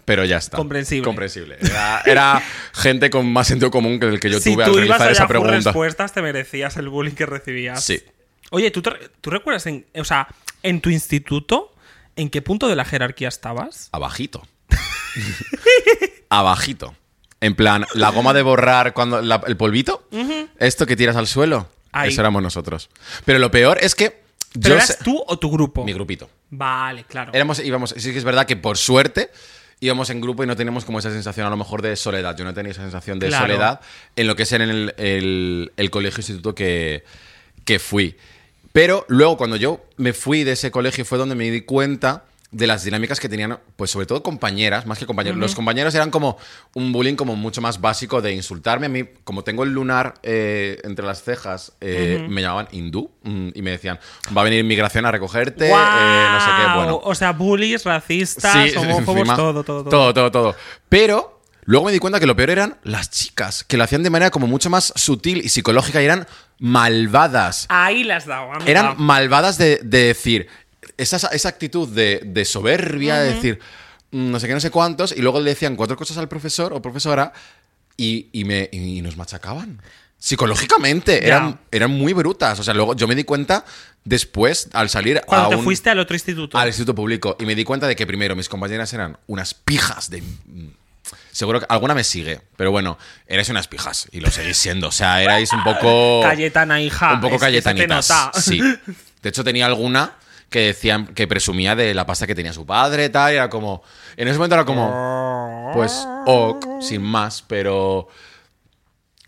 [0.05, 0.57] pero ya está.
[0.57, 1.05] Comprensible.
[1.05, 1.57] Comprensible.
[1.61, 4.77] Era, era gente con más sentido común que el que yo si tuve al tú
[4.79, 5.71] ibas realizar a esa Yahoo pregunta.
[5.71, 7.85] respuestas, te merecías el bullying que recibías.
[7.85, 8.03] Sí.
[8.51, 10.27] Oye, ¿tú, te- ¿tú recuerdas, en, o sea,
[10.65, 11.73] en tu instituto,
[12.17, 13.89] en qué punto de la jerarquía estabas?
[13.93, 14.43] Abajito.
[16.29, 16.95] Abajito.
[17.41, 20.07] En plan, la goma de borrar cuando la- el polvito,
[20.59, 22.11] esto que tiras al suelo, Ahí.
[22.11, 22.89] eso éramos nosotros.
[23.25, 24.21] Pero lo peor es que
[24.53, 25.85] ¿Pero yo eras sé- tú o tu grupo?
[25.85, 26.29] mi grupito.
[26.51, 27.33] Vale, claro.
[27.35, 29.31] Éramos, íbamos, sí que es verdad que por suerte
[29.81, 32.37] íbamos en grupo y no teníamos como esa sensación a lo mejor de soledad.
[32.37, 33.47] Yo no tenía esa sensación de Claro.
[33.47, 33.81] soledad
[34.17, 37.05] en lo que es en el, el- el colegio instituto que,
[37.65, 38.17] que fui.
[38.73, 42.67] Pero luego cuando yo me fui de ese colegio fue donde me di cuenta de
[42.67, 45.39] las dinámicas que tenían, pues sobre todo compañeras, más que compañeros.
[45.39, 46.37] Los compañeros eran como
[46.75, 48.87] un bullying como mucho más básico de insultarme.
[48.87, 53.51] A mí, como tengo el lunar eh, entre las cejas, eh, me llamaban hindú mm,
[53.55, 54.01] y me decían,
[54.37, 57.01] va a venir inmigración a recogerte, eh, no sé qué, bueno.
[57.05, 59.91] O sea, bullies, racistas, homófobos, encima, todo, todo, todo.
[59.91, 60.57] Todo, todo, todo.
[60.89, 64.11] Pero luego me di cuenta que lo peor eran las chicas, que lo hacían de
[64.11, 66.27] manera como mucho más sutil y psicológica y eran
[66.59, 67.67] malvadas.
[67.69, 68.59] Ahí las amiga.
[68.67, 70.49] Eran malvadas de, de decir,
[71.03, 73.59] esa, esa actitud de, de soberbia, de decir,
[74.11, 76.73] mm, no sé qué, no sé cuántos, y luego le decían cuatro cosas al profesor
[76.73, 77.33] o profesora
[77.97, 79.81] y, y me, y nos machacaban.
[80.19, 82.59] Psicológicamente, eran, eran muy brutas.
[82.61, 83.65] O sea, luego yo me di cuenta
[84.05, 86.59] después, al salir Cuando a te un- fuiste al otro instituto.
[86.59, 90.09] al instituto público y me di cuenta de que primero mis compañeras eran unas pijas
[90.11, 90.69] de mm,
[91.33, 92.97] seguro que alguna me sigue pero bueno
[93.27, 97.15] erais unas pijas y lo seguís siendo o sea erais un poco Cayetana, hija.
[97.15, 98.09] un poco es
[98.43, 98.61] sí
[99.23, 100.13] de hecho tenía alguna
[100.51, 103.83] que decían que presumía de la pasta que tenía su padre tal y era como
[104.17, 108.09] en ese momento era como pues ok sin más pero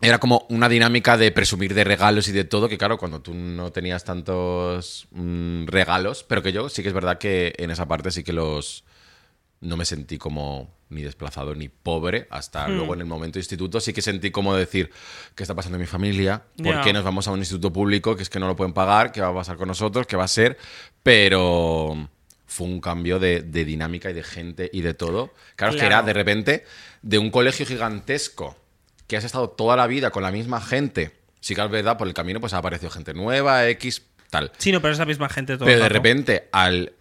[0.03, 3.35] era como una dinámica de presumir de regalos y de todo, que claro, cuando tú
[3.35, 7.87] no tenías tantos mm, regalos, pero que yo sí que es verdad que en esa
[7.87, 8.85] parte sí que los...
[9.63, 12.77] No me sentí como ni desplazado ni pobre, hasta Hmm.
[12.77, 14.91] luego en el momento de instituto sí que sentí como decir,
[15.35, 16.43] ¿qué está pasando en mi familia?
[16.63, 19.11] ¿Por qué nos vamos a un instituto público que es que no lo pueden pagar?
[19.11, 20.07] ¿Qué va a pasar con nosotros?
[20.07, 20.59] ¿Qué va a ser?
[21.03, 22.09] Pero
[22.47, 25.33] fue un cambio de, de dinámica y de gente y de todo.
[25.57, 26.65] Claro, es que era de repente
[27.01, 28.57] de un colegio gigantesco
[29.07, 31.13] que has estado toda la vida con la misma gente.
[31.41, 34.53] Sí que es verdad, por el camino pues ha aparecido gente nueva, X, tal.
[34.59, 36.93] Sí, no, pero es la misma gente todo Pero el de repente al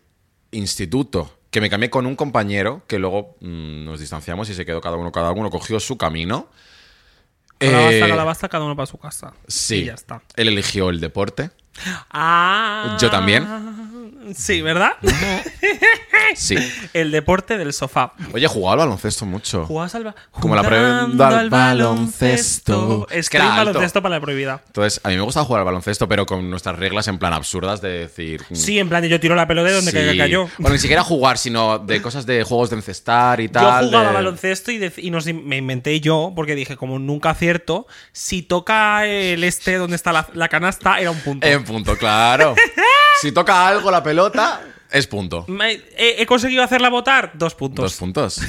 [0.52, 4.82] instituto, que me cambié con un compañero, que luego mm, nos distanciamos y se quedó
[4.82, 6.48] cada uno, cada uno cogió su camino.
[7.60, 9.34] Calabasta, Eh, calabasta, cada uno para su casa.
[9.48, 9.76] Sí.
[9.76, 10.24] Y ya está.
[10.36, 11.52] Él eligió el deporte.
[12.10, 12.98] Ah.
[13.00, 13.46] Yo también.
[14.36, 14.94] Sí, ¿verdad?
[16.36, 16.56] Sí.
[16.94, 18.14] El deporte del sofá.
[18.34, 19.66] Oye, he jugado al baloncesto mucho.
[19.66, 21.02] Jugabas al ba- Como la prohibida
[21.40, 23.06] al baloncesto.
[23.12, 24.62] Es que era baloncesto para la prohibida.
[24.68, 27.82] Entonces, a mí me gusta jugar al baloncesto, pero con nuestras reglas en plan absurdas
[27.82, 28.44] de decir.
[28.50, 29.98] mm, Sí, en plan de yo tiro la pelota de donde sí.
[29.98, 30.48] caiga cayó.
[30.58, 33.86] Bueno, ni siquiera jugar, sino de cosas de juegos de encestar y Yo tal.
[33.88, 39.06] jugaba de- baloncesto y, nos me inventé yo, porque dije, como nunca acierto, si toca
[39.06, 41.46] el este donde está la, la canasta, era un punto.
[41.46, 42.56] En punto, claro.
[43.20, 45.46] si toca algo la pelota, es punto.
[45.48, 47.84] Me- he, he conseguido hacerla votar, dos puntos.
[47.84, 48.42] Dos puntos.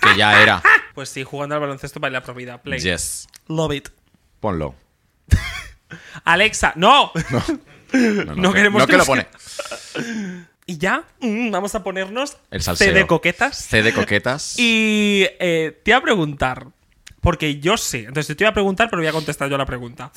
[0.00, 0.62] Que ya era.
[0.96, 2.62] Pues sí, jugando al baloncesto para la propiedad.
[2.62, 2.80] Play.
[2.80, 3.28] Yes.
[3.48, 3.88] Love it.
[4.40, 4.74] Ponlo.
[6.24, 7.12] Alexa, no.
[7.30, 7.42] No,
[8.34, 9.26] No queremos no que que lo pone.
[10.64, 12.94] Y ya, mm, vamos a ponernos El salseo.
[12.94, 13.56] de coquetas.
[13.58, 14.58] C de coquetas.
[14.58, 16.66] Y eh, te iba a preguntar,
[17.20, 20.10] porque yo sé, entonces te iba a preguntar, pero voy a contestar yo la pregunta.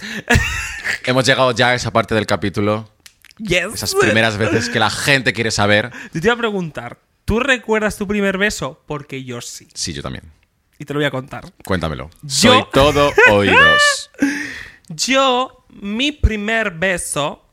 [1.06, 2.90] Hemos llegado ya a esa parte del capítulo.
[3.40, 3.74] Yes.
[3.74, 5.92] Esas primeras veces que la gente quiere saber.
[6.14, 8.82] Yo te iba a preguntar, ¿tú recuerdas tu primer beso?
[8.86, 9.68] Porque yo sí.
[9.74, 10.26] Sí, yo también.
[10.78, 11.46] Y te lo voy a contar.
[11.66, 12.10] Cuéntamelo.
[12.22, 14.12] Yo- Soy todo oídos.
[14.90, 17.46] Yo, mi primer beso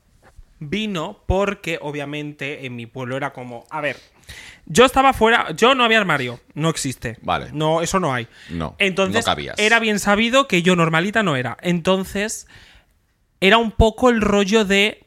[0.58, 3.66] vino porque, obviamente, en mi pueblo era como.
[3.70, 3.98] A ver,
[4.64, 5.50] yo estaba fuera.
[5.52, 6.40] Yo no había armario.
[6.54, 7.18] No existe.
[7.20, 7.50] Vale.
[7.52, 8.26] No, eso no hay.
[8.48, 9.58] No, Entonces, no cabías.
[9.58, 11.58] era bien sabido que yo normalita no era.
[11.60, 12.46] Entonces,
[13.40, 15.04] era un poco el rollo de.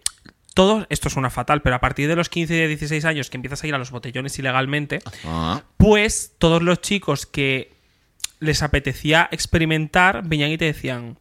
[0.59, 3.63] Todo, esto suena fatal, pero a partir de los 15 y 16 años que empiezas
[3.63, 7.71] a ir a los botellones ilegalmente, Ah, pues todos los chicos que
[8.41, 11.17] les apetecía experimentar venían y te decían: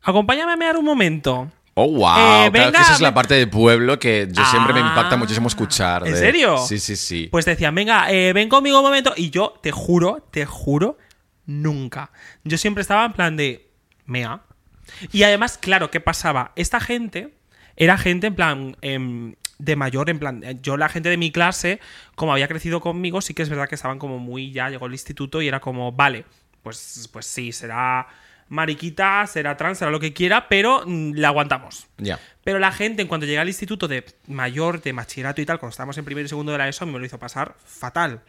[0.00, 1.52] Acompáñame a mear un momento.
[1.74, 1.98] Oh, wow.
[2.00, 4.88] Eh, claro venga, que esa es la parte del pueblo que yo siempre me Ah.
[4.88, 6.08] impacta muchísimo escuchar.
[6.08, 6.56] ¿En serio?
[6.56, 7.28] Sí, sí, sí.
[7.30, 9.12] Pues decían, venga, eh, ven conmigo un momento.
[9.14, 10.96] Y yo, te juro, te juro,
[11.44, 12.12] nunca.
[12.44, 13.68] Yo siempre estaba en plan de,
[14.06, 14.40] mea.
[15.12, 16.52] Y además, claro, ¿qué pasaba?
[16.56, 17.36] Esta gente
[17.78, 21.80] era gente en plan em, de mayor, en plan, yo la gente de mi clase,
[22.16, 24.92] como había crecido conmigo, sí que es verdad que estaban como muy, ya llegó el
[24.92, 26.24] instituto y era como, vale,
[26.62, 28.08] pues, pues sí, será
[28.48, 31.86] mariquita, será trans, será lo que quiera, pero mm, la aguantamos.
[31.98, 32.18] Ya.
[32.42, 35.70] Pero la gente, en cuanto llegué al instituto de mayor, de bachillerato y tal, cuando
[35.70, 38.22] estábamos en primero y segundo de la ESO, a mí me lo hizo pasar fatal.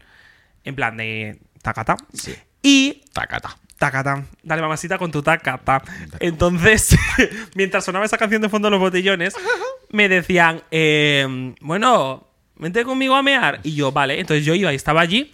[0.64, 1.98] En plan de tacata.
[2.14, 2.36] Sí.
[2.62, 3.58] Y Tacata.
[3.80, 4.26] Tacata.
[4.44, 5.82] Dale, mamacita, con tu tacata.
[6.20, 6.96] Entonces,
[7.56, 9.34] mientras sonaba esa canción de fondo de los botellones,
[9.90, 13.60] me decían, eh, bueno, vente conmigo a mear.
[13.64, 14.20] Y yo, vale.
[14.20, 15.34] Entonces yo iba y estaba allí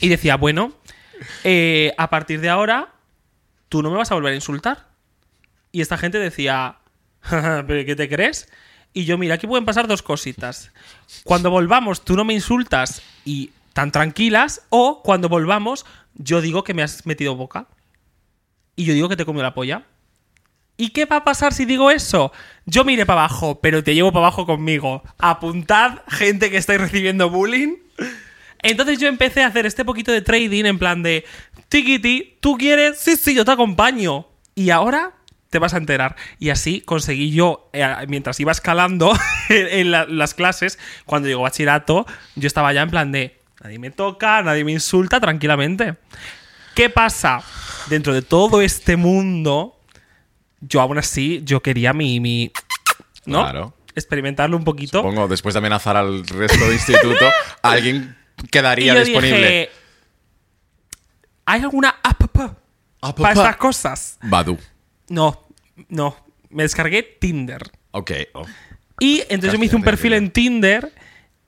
[0.00, 0.72] y decía, bueno,
[1.42, 2.88] eh, a partir de ahora,
[3.68, 4.86] tú no me vas a volver a insultar.
[5.72, 6.78] Y esta gente decía,
[7.28, 8.48] ¿pero qué te crees?
[8.92, 10.70] Y yo, mira, aquí pueden pasar dos cositas.
[11.24, 15.84] Cuando volvamos, tú no me insultas y tan tranquilas, o cuando volvamos,
[16.14, 17.66] yo digo que me has metido boca.
[18.76, 19.84] Y yo digo que te comió la polla.
[20.76, 22.32] ¿Y qué va a pasar si digo eso?
[22.66, 25.02] Yo mire para abajo, pero te llevo para abajo conmigo.
[25.18, 27.76] Apuntad, gente que estáis recibiendo bullying.
[28.62, 31.24] Entonces yo empecé a hacer este poquito de trading en plan de,
[31.68, 32.98] Tikiti, ¿tú quieres?
[32.98, 34.26] Sí, sí, yo te acompaño.
[34.56, 35.12] Y ahora
[35.50, 36.16] te vas a enterar.
[36.40, 39.12] Y así conseguí yo, eh, mientras iba escalando
[39.50, 43.78] en, en la- las clases, cuando llegó bachillerato, yo estaba ya en plan de, nadie
[43.78, 45.96] me toca, nadie me insulta, tranquilamente.
[46.74, 47.42] ¿Qué pasa?
[47.88, 49.80] Dentro de todo este mundo,
[50.60, 52.20] yo aún así, yo quería mi...
[52.20, 52.52] mi
[53.24, 53.40] ¿No?
[53.40, 53.74] Claro.
[53.94, 55.02] Experimentarlo un poquito.
[55.02, 57.24] Pongo, después de amenazar al resto de instituto,
[57.62, 59.38] alguien Y quedaría yo disponible.
[59.38, 59.70] dije,
[61.46, 62.22] ¿hay alguna app
[63.16, 64.18] para estas cosas?
[64.22, 64.58] Badu.
[65.08, 65.42] No,
[65.88, 66.16] no.
[66.50, 67.70] Me descargué Tinder.
[67.92, 68.10] Ok.
[68.34, 68.44] oh.
[69.00, 70.92] Y entonces yo me hice un perfil en Tinder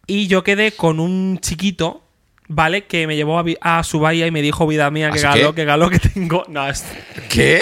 [0.06, 2.05] y yo quedé con un chiquito,
[2.48, 2.86] ¿vale?
[2.86, 5.64] Que me llevó a, su bahía y me dijo, vida mía, qué ¿Así galo, qué?
[5.64, 6.44] galo que tengo.
[6.48, 6.84] No, es-
[7.28, 7.60] ¿Qué?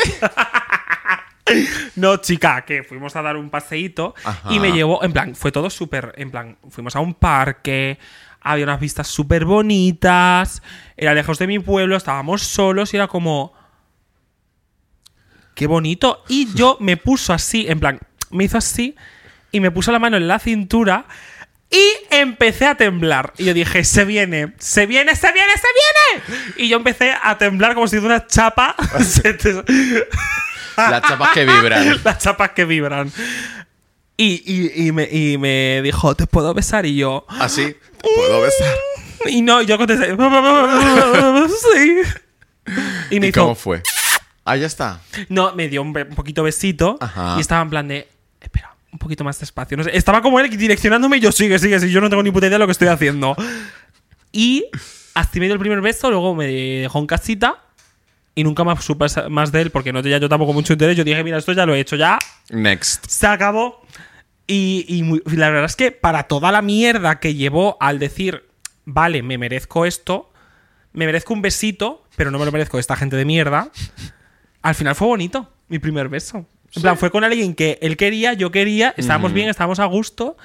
[1.96, 4.52] no, chica, que fuimos a dar un paseíto Ajá.
[4.52, 7.98] y me llevó, en plan, fue todo súper, en plan, fuimos a un parque,
[8.40, 10.62] había unas vistas súper bonitas,
[10.96, 13.52] era lejos de mi pueblo, estábamos solos y era como...
[15.54, 16.24] Qué bonito.
[16.28, 18.96] Y yo me puso así, en plan, me hizo así
[19.52, 21.06] y me puso la mano en la cintura
[21.76, 23.32] y empecé a temblar.
[23.36, 25.66] Y yo dije, se viene, se viene, se viene, se
[26.22, 26.52] viene.
[26.56, 28.76] Y yo empecé a temblar como si de una chapa.
[30.76, 32.00] Las chapas que vibran.
[32.04, 33.12] las chapas que vibran.
[34.16, 36.86] Y, y- y me, y me dijo, ¿te puedo besar?
[36.86, 37.74] Y yo, Así.
[38.00, 38.74] ¿Te puedo besar?
[39.26, 42.02] y no, yo contesté, sí.
[43.10, 43.82] Y me ¿Y hizo, cómo fue?
[44.44, 45.00] Ah, ya está.
[45.28, 47.34] no, me dio un, poquito besito Ajá.
[47.38, 48.08] y estaba en plan de,
[48.40, 49.76] espera, un poquito más despacio.
[49.76, 52.30] No sé, estaba como él direccionándome y yo, sigue, sigue, si yo no tengo ni
[52.30, 53.34] puta idea de lo que estoy haciendo.
[54.32, 54.64] Y
[55.14, 57.58] así me dio el primer beso, luego me dejó en casita
[58.36, 60.96] y nunca más supe más de él porque no tenía yo tampoco mucho interés.
[60.96, 62.18] Yo dije, mira, esto ya lo he hecho, ya
[62.50, 63.06] Next.
[63.08, 63.84] se acabó.
[64.46, 67.98] Y, y muy- y la verdad es que para toda la mierda que llevó al
[67.98, 68.44] decir,
[68.84, 70.30] vale, me merezco esto,
[70.92, 73.70] me merezco un besito, pero no me lo merezco esta gente de mierda,
[74.62, 76.46] al final fue bonito, mi primer beso.
[76.76, 80.36] En plan, fue con alguien que él quería, yo quería, estábamos bien, estábamos a gusto,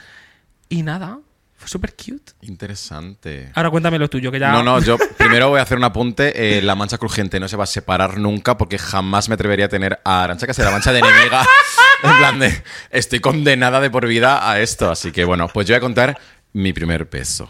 [0.69, 1.19] y nada,
[1.57, 2.33] fue súper cute.
[2.41, 3.51] Interesante.
[3.55, 4.51] Ahora cuéntame lo tuyo, que ya...
[4.51, 6.57] No, no, yo primero voy a hacer un apunte.
[6.57, 9.69] eh, la mancha crujiente no se va a separar nunca porque jamás me atrevería a
[9.69, 11.45] tener a Arancha que sea la mancha de enemiga.
[12.03, 14.89] en plan de, estoy condenada de por vida a esto.
[14.91, 16.19] Así que bueno, pues yo voy a contar
[16.53, 17.49] mi primer peso.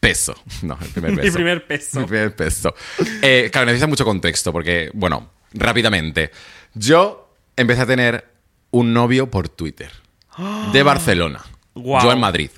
[0.00, 0.34] Peso.
[0.62, 1.34] No, el primer Mi peso.
[1.34, 2.00] primer peso.
[2.00, 2.74] Mi primer peso.
[3.20, 6.30] Eh, claro, necesita mucho contexto porque, bueno, rápidamente.
[6.74, 7.25] Yo
[7.56, 8.24] empecé a tener
[8.70, 9.90] un novio por Twitter.
[10.72, 11.44] De Barcelona.
[11.74, 12.50] Yo en Madrid.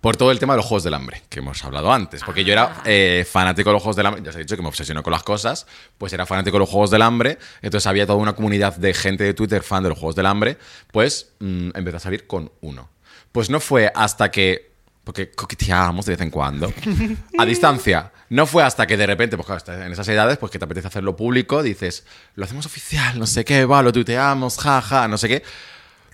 [0.00, 2.22] Por todo el tema de los Juegos del Hambre, que hemos hablado antes.
[2.24, 4.22] Porque yo era eh, fanático de los Juegos del Hambre.
[4.22, 5.66] Ya os he dicho que me obsesionó con las cosas.
[5.98, 7.38] Pues era fanático de los Juegos del Hambre.
[7.60, 10.56] Entonces había toda una comunidad de gente de Twitter fan de los Juegos del Hambre.
[10.90, 12.88] Pues mm, empecé a salir con uno.
[13.30, 14.70] Pues no fue hasta que.
[15.04, 16.72] Porque coqueteábamos de vez en cuando.
[17.38, 18.10] A distancia.
[18.30, 20.86] No fue hasta que de repente, pues claro, en esas edades, pues que te apetece
[20.88, 22.06] hacerlo público, dices,
[22.36, 25.42] lo hacemos oficial, no sé qué, va, lo tuiteamos, jaja, no sé qué.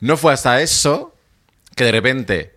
[0.00, 1.14] No fue hasta eso
[1.74, 2.56] que de repente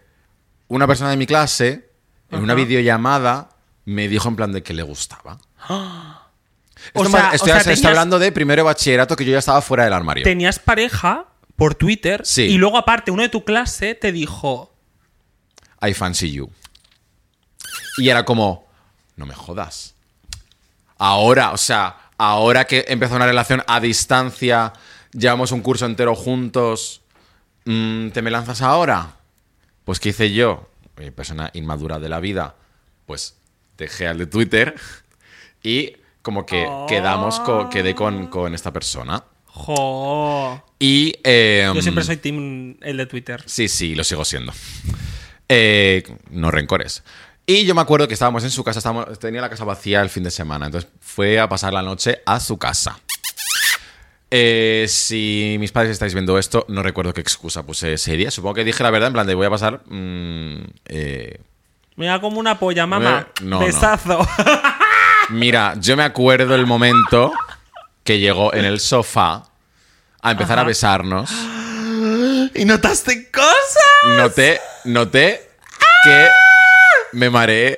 [0.69, 1.89] una persona de mi clase,
[2.31, 3.49] en una videollamada,
[3.85, 5.37] me dijo en plan de que le gustaba.
[6.93, 9.39] O Esto sea- más- o estoy, sea, tenías- hablando de primero bachillerato que yo ya
[9.39, 10.23] estaba fuera del armario.
[10.23, 11.25] Tenías pareja
[11.57, 12.43] por Twitter Sí.
[12.43, 14.73] y luego aparte uno de tu clase te dijo,
[15.81, 16.49] I fancy you.
[17.97, 18.68] Y era como,
[19.19, 19.93] no me jodas.
[20.97, 24.73] Ahora, o sea, ahora que empezó una relación a distancia,
[25.13, 27.01] llevamos un curso entero juntos,
[27.65, 29.15] mm, ¿te me lanzas ahora?
[29.85, 30.69] Pues, ¿qué hice yo?
[31.15, 32.55] Persona inmadura de la vida,
[33.05, 33.35] pues
[33.77, 34.75] dejé al de Twitter
[35.63, 39.23] y como que quedamos, co- quedé con, con esta persona.
[39.45, 40.61] jo.
[40.79, 41.13] Y...
[41.23, 43.41] em, Yo siempre soy team el de Twitter.
[43.45, 44.51] Sí, sí, lo sigo siendo.
[45.47, 47.03] Eh, no rencores.
[47.49, 50.11] Y yo me acuerdo que estábamos en su casa, estábamos, tenía la casa vacía el
[50.11, 52.99] fin de semana, entonces fue a pasar la noche a su casa.
[54.29, 58.29] Eh, si mis padres estáis viendo esto, no recuerdo qué excusa puse ese día.
[58.29, 61.41] Supongo que dije la verdad, en plan de voy a pasar mm, eh,
[61.95, 63.29] Me da como una polla, mamá.
[63.41, 63.65] No, no.
[63.65, 64.19] Besazo.
[65.29, 67.33] Mira, yo me acuerdo el momento
[68.03, 69.45] que llegó en el sofá
[70.21, 71.31] a empezar a besarnos.
[72.53, 74.17] ¿Y notaste cosas?
[74.17, 75.49] Noté, noté
[76.03, 76.27] que
[77.13, 77.77] me mareé.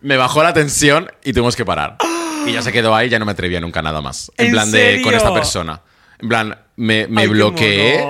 [0.00, 1.96] me bajó la tensión y tuvimos que parar.
[2.46, 4.30] Y ya se quedó ahí, ya no me atrevía nunca nada más.
[4.36, 5.80] En, ¿En plan de con esta persona.
[6.18, 8.04] En plan, me, me Ay, bloqueé.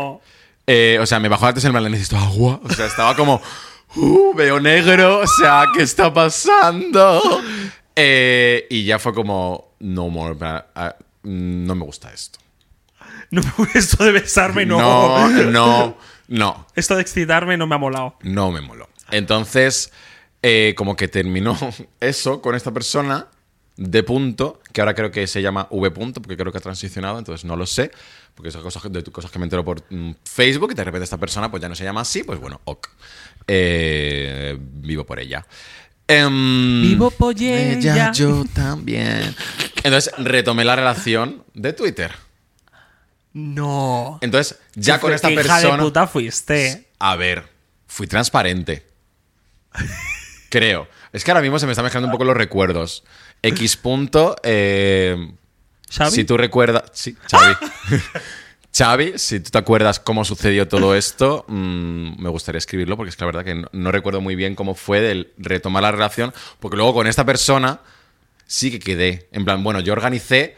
[0.67, 2.61] Eh, o sea, me bajó la tensión, en plan, necesito agua.
[2.65, 3.41] O sea, estaba como,
[3.97, 5.21] uh, veo negro.
[5.21, 7.23] O sea, ¿qué está pasando?
[7.97, 10.37] Eh, y ya fue como, no, more,
[10.75, 12.39] ah, no me gusta esto.
[13.31, 14.79] No me gusta esto de besarme, no.
[14.79, 16.67] No, no, no.
[16.75, 18.17] Esto de excitarme no me ha molado.
[18.23, 18.89] No me moló.
[19.11, 19.93] Entonces,
[20.43, 21.57] eh, como que terminó
[22.01, 23.29] eso con esta persona
[23.77, 27.19] de punto, que ahora creo que se llama V punto, porque creo que ha transicionado,
[27.19, 27.91] entonces no lo sé,
[28.35, 31.19] porque son cosas, de cosas que me entero por mm, Facebook y de repente esta
[31.19, 32.89] persona pues ya no se llama así, pues bueno, ok.
[33.49, 35.45] Eh, vivo por ella.
[36.07, 38.13] Em, Vivo por ella.
[38.13, 39.35] yo también.
[39.83, 42.13] Entonces retomé la relación de Twitter.
[43.35, 44.19] No.
[44.23, 45.59] Entonces, ya con esta qué persona.
[45.61, 46.89] Hija de puta fuiste.
[46.99, 47.49] A ver,
[47.87, 48.87] fui transparente.
[50.51, 50.89] Creo.
[51.13, 53.05] Es que ahora mismo se me están mezclando un poco los recuerdos.
[53.43, 54.37] X punto.
[54.43, 55.33] eh.
[56.11, 56.85] Si tú recuerdas.
[56.93, 57.55] Sí, Xavi.
[58.77, 63.17] Xavi, si tú te acuerdas cómo sucedió todo esto, mm, me gustaría escribirlo porque es
[63.17, 66.33] que la verdad que no, no recuerdo muy bien cómo fue del retomar la relación.
[66.59, 67.81] Porque luego con esta persona
[68.47, 69.29] sí que quedé.
[69.31, 70.57] En plan, bueno, yo organicé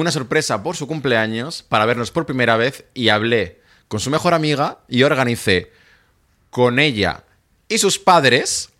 [0.00, 4.34] una sorpresa por su cumpleaños para vernos por primera vez y hablé con su mejor
[4.34, 5.70] amiga y organicé
[6.50, 7.24] con ella
[7.68, 8.70] y sus padres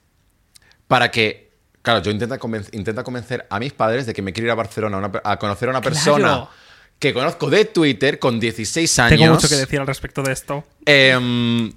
[0.88, 1.50] para que,
[1.82, 4.54] claro, yo intenta, conven- intenta convencer a mis padres de que me quiero ir a
[4.56, 6.50] Barcelona a, una pe- a conocer a una persona Claro.
[6.98, 9.18] que conozco de Twitter con 16 años.
[9.20, 10.64] Tengo mucho que decir al respecto de esto.
[10.84, 11.72] Em,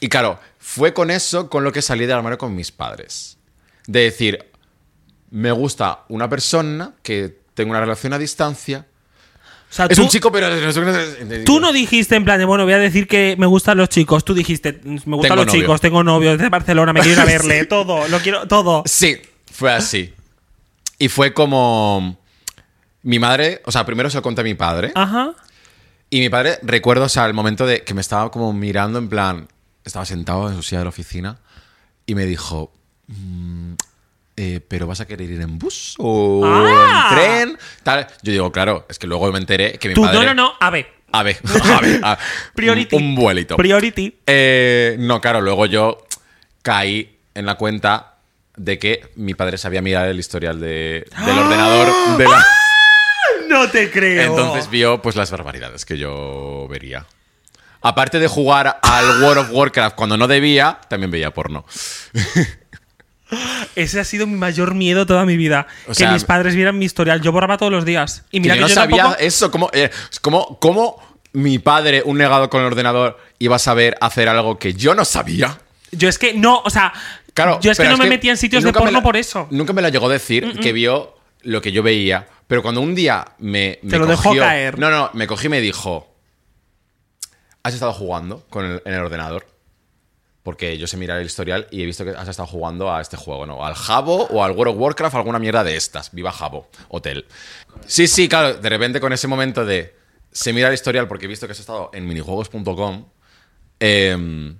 [0.00, 3.36] y claro, fue con eso con lo que salí del armario con mis padres.
[3.86, 4.50] De decir,
[5.30, 8.86] me gusta una persona que tengo una relación a distancia.
[9.70, 10.48] O sea, Es tú, un chico, pero...
[11.44, 14.24] tú no dijiste en plan de, bueno, voy a decir que me gustan los chicos.
[14.24, 15.60] Tú dijiste, me gustan Tengo los novio.
[15.60, 18.84] chicos, tengo novio, es de Barcelona, me quiero ir a verle, todo, lo quiero, todo.
[18.86, 20.12] Sí, fue así.
[20.98, 22.18] Y fue como...
[23.02, 24.92] Mi madre, o sea, primero se lo conté a mi padre.
[24.94, 25.32] Ajá.
[26.08, 29.08] Y mi padre, recuerdo, o sea, el momento de que me estaba como mirando en
[29.08, 29.48] plan,
[29.84, 31.38] estaba sentado en su silla de la oficina
[32.06, 32.72] y me dijo,
[33.08, 33.72] "Mm,
[34.36, 37.08] eh, ¿pero vas a querer ir en bus o Ah.
[37.10, 37.58] en tren?
[37.82, 38.06] Tal.
[38.22, 40.18] Yo digo, claro, es que luego me enteré que mi Tú, padre...
[40.18, 40.92] no, no, no, a ver.
[41.12, 41.38] A ver,
[41.72, 42.18] a ver, a-
[42.54, 42.96] Priority.
[42.96, 43.56] Un, un vuelito.
[43.56, 44.18] Priority.
[44.26, 46.04] Eh, no, claro, luego yo
[46.62, 48.14] caí en la cuenta
[48.56, 52.44] de que mi padre sabía mirar el historial de- del ordenador de la...
[53.48, 54.22] No te creo.
[54.30, 57.06] Entonces vio pues las barbaridades que yo vería.
[57.82, 61.64] Aparte de jugar al World of Warcraft cuando no debía, también veía porno.
[63.74, 65.66] Ese ha sido mi mayor miedo toda mi vida.
[65.86, 67.20] O que sea, mis padres vieran mi historial.
[67.22, 68.24] Yo borraba todos los días.
[68.30, 69.50] Y mira que no yo sabía tampoco- eso.
[69.50, 74.28] ¿Cómo, eh, cómo- cómo mi padre, un negado con el ordenador, iba a saber hacer
[74.28, 75.58] algo que yo no sabía?
[75.90, 76.92] Yo es que no, o sea,
[77.32, 79.48] Claro, yo es que no me metía en sitios de porno la- por eso.
[79.50, 82.28] Nunca me lo llegó a decir que vio lo que yo veía.
[82.46, 84.78] Pero cuando un día me, me Te lo dejó cogió- caer.
[84.78, 86.14] No, no, me cogí y me dijo:
[87.62, 89.46] ¿Has estado jugando con el- en el ordenador?
[90.44, 93.16] Porque yo sé mirar el historial y he visto que has estado jugando a este
[93.16, 93.64] juego, ¿no?
[93.64, 96.12] Al Jabo o al World of Warcraft, alguna mierda de estas.
[96.12, 97.24] Viva Jabo, hotel.
[97.86, 99.96] Sí, sí, claro, de repente con ese momento de
[100.30, 103.06] se mira el historial porque he visto que has estado en minijuegos.com.
[103.80, 104.54] Eh,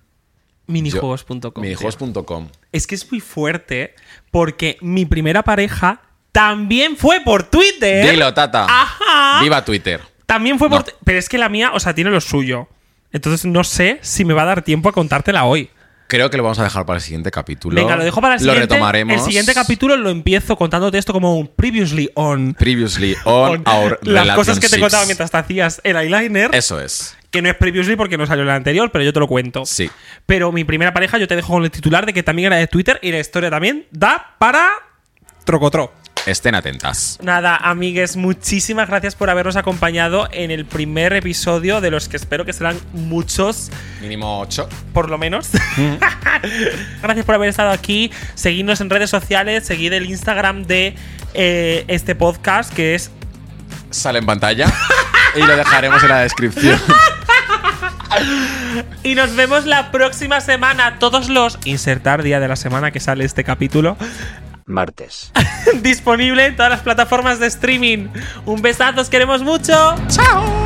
[0.66, 1.62] Minijuegos.com.
[1.62, 2.49] minijuegos.com.
[2.72, 3.95] Es que es muy fuerte
[4.30, 6.01] porque mi primera pareja
[6.32, 8.11] también fue por Twitter.
[8.11, 8.66] Dilo, Tata.
[8.68, 9.43] Ajá.
[9.43, 10.01] Viva Twitter.
[10.26, 10.87] También fue por.
[10.87, 10.93] No.
[11.05, 12.68] Pero es que la mía, o sea, tiene lo suyo.
[13.15, 15.71] Entonces no sé si me va a dar tiempo a contártela hoy.
[16.09, 17.81] Creo que lo vamos a dejar para el siguiente capítulo.
[17.81, 18.75] Venga, lo dejo para el Lo siguiente.
[18.75, 19.15] retomaremos.
[19.15, 22.55] El siguiente capítulo lo empiezo contándote esto como un previously on.
[22.55, 26.51] Previously on on our las cosas que te contaba mientras te hacías el eyeliner.
[26.53, 27.17] Eso es.
[27.31, 29.65] Que no es previously porque no salió en el anterior, pero yo te lo cuento.
[29.65, 29.89] Sí.
[30.27, 32.67] Pero mi primera pareja, yo te dejo con el titular de que también era de
[32.67, 34.69] Twitter y la historia también da para
[35.45, 35.93] trocotro.
[36.27, 37.18] Estén atentas.
[37.22, 42.47] Nada, amigues, muchísimas gracias por habernos acompañado en el primer episodio de los que espero
[42.47, 43.70] que serán muchos,
[44.01, 44.68] Mínimo 8.
[44.95, 45.51] por lo menos.
[47.03, 48.11] gracias por haber estado aquí.
[48.35, 50.95] Seguidnos en redes sociales, seguid el Instagram de
[51.35, 53.11] eh, este podcast que es
[53.91, 54.72] Sale en pantalla.
[55.37, 56.81] y lo dejaremos en la descripción.
[59.03, 63.25] Y nos vemos la próxima semana, todos los insertar día de la semana que sale
[63.25, 63.97] este capítulo,
[64.67, 65.33] martes.
[65.83, 68.09] disponible en todas las plataformas de streaming.
[68.47, 69.95] Un besazo, os queremos mucho.
[70.09, 70.64] Chao.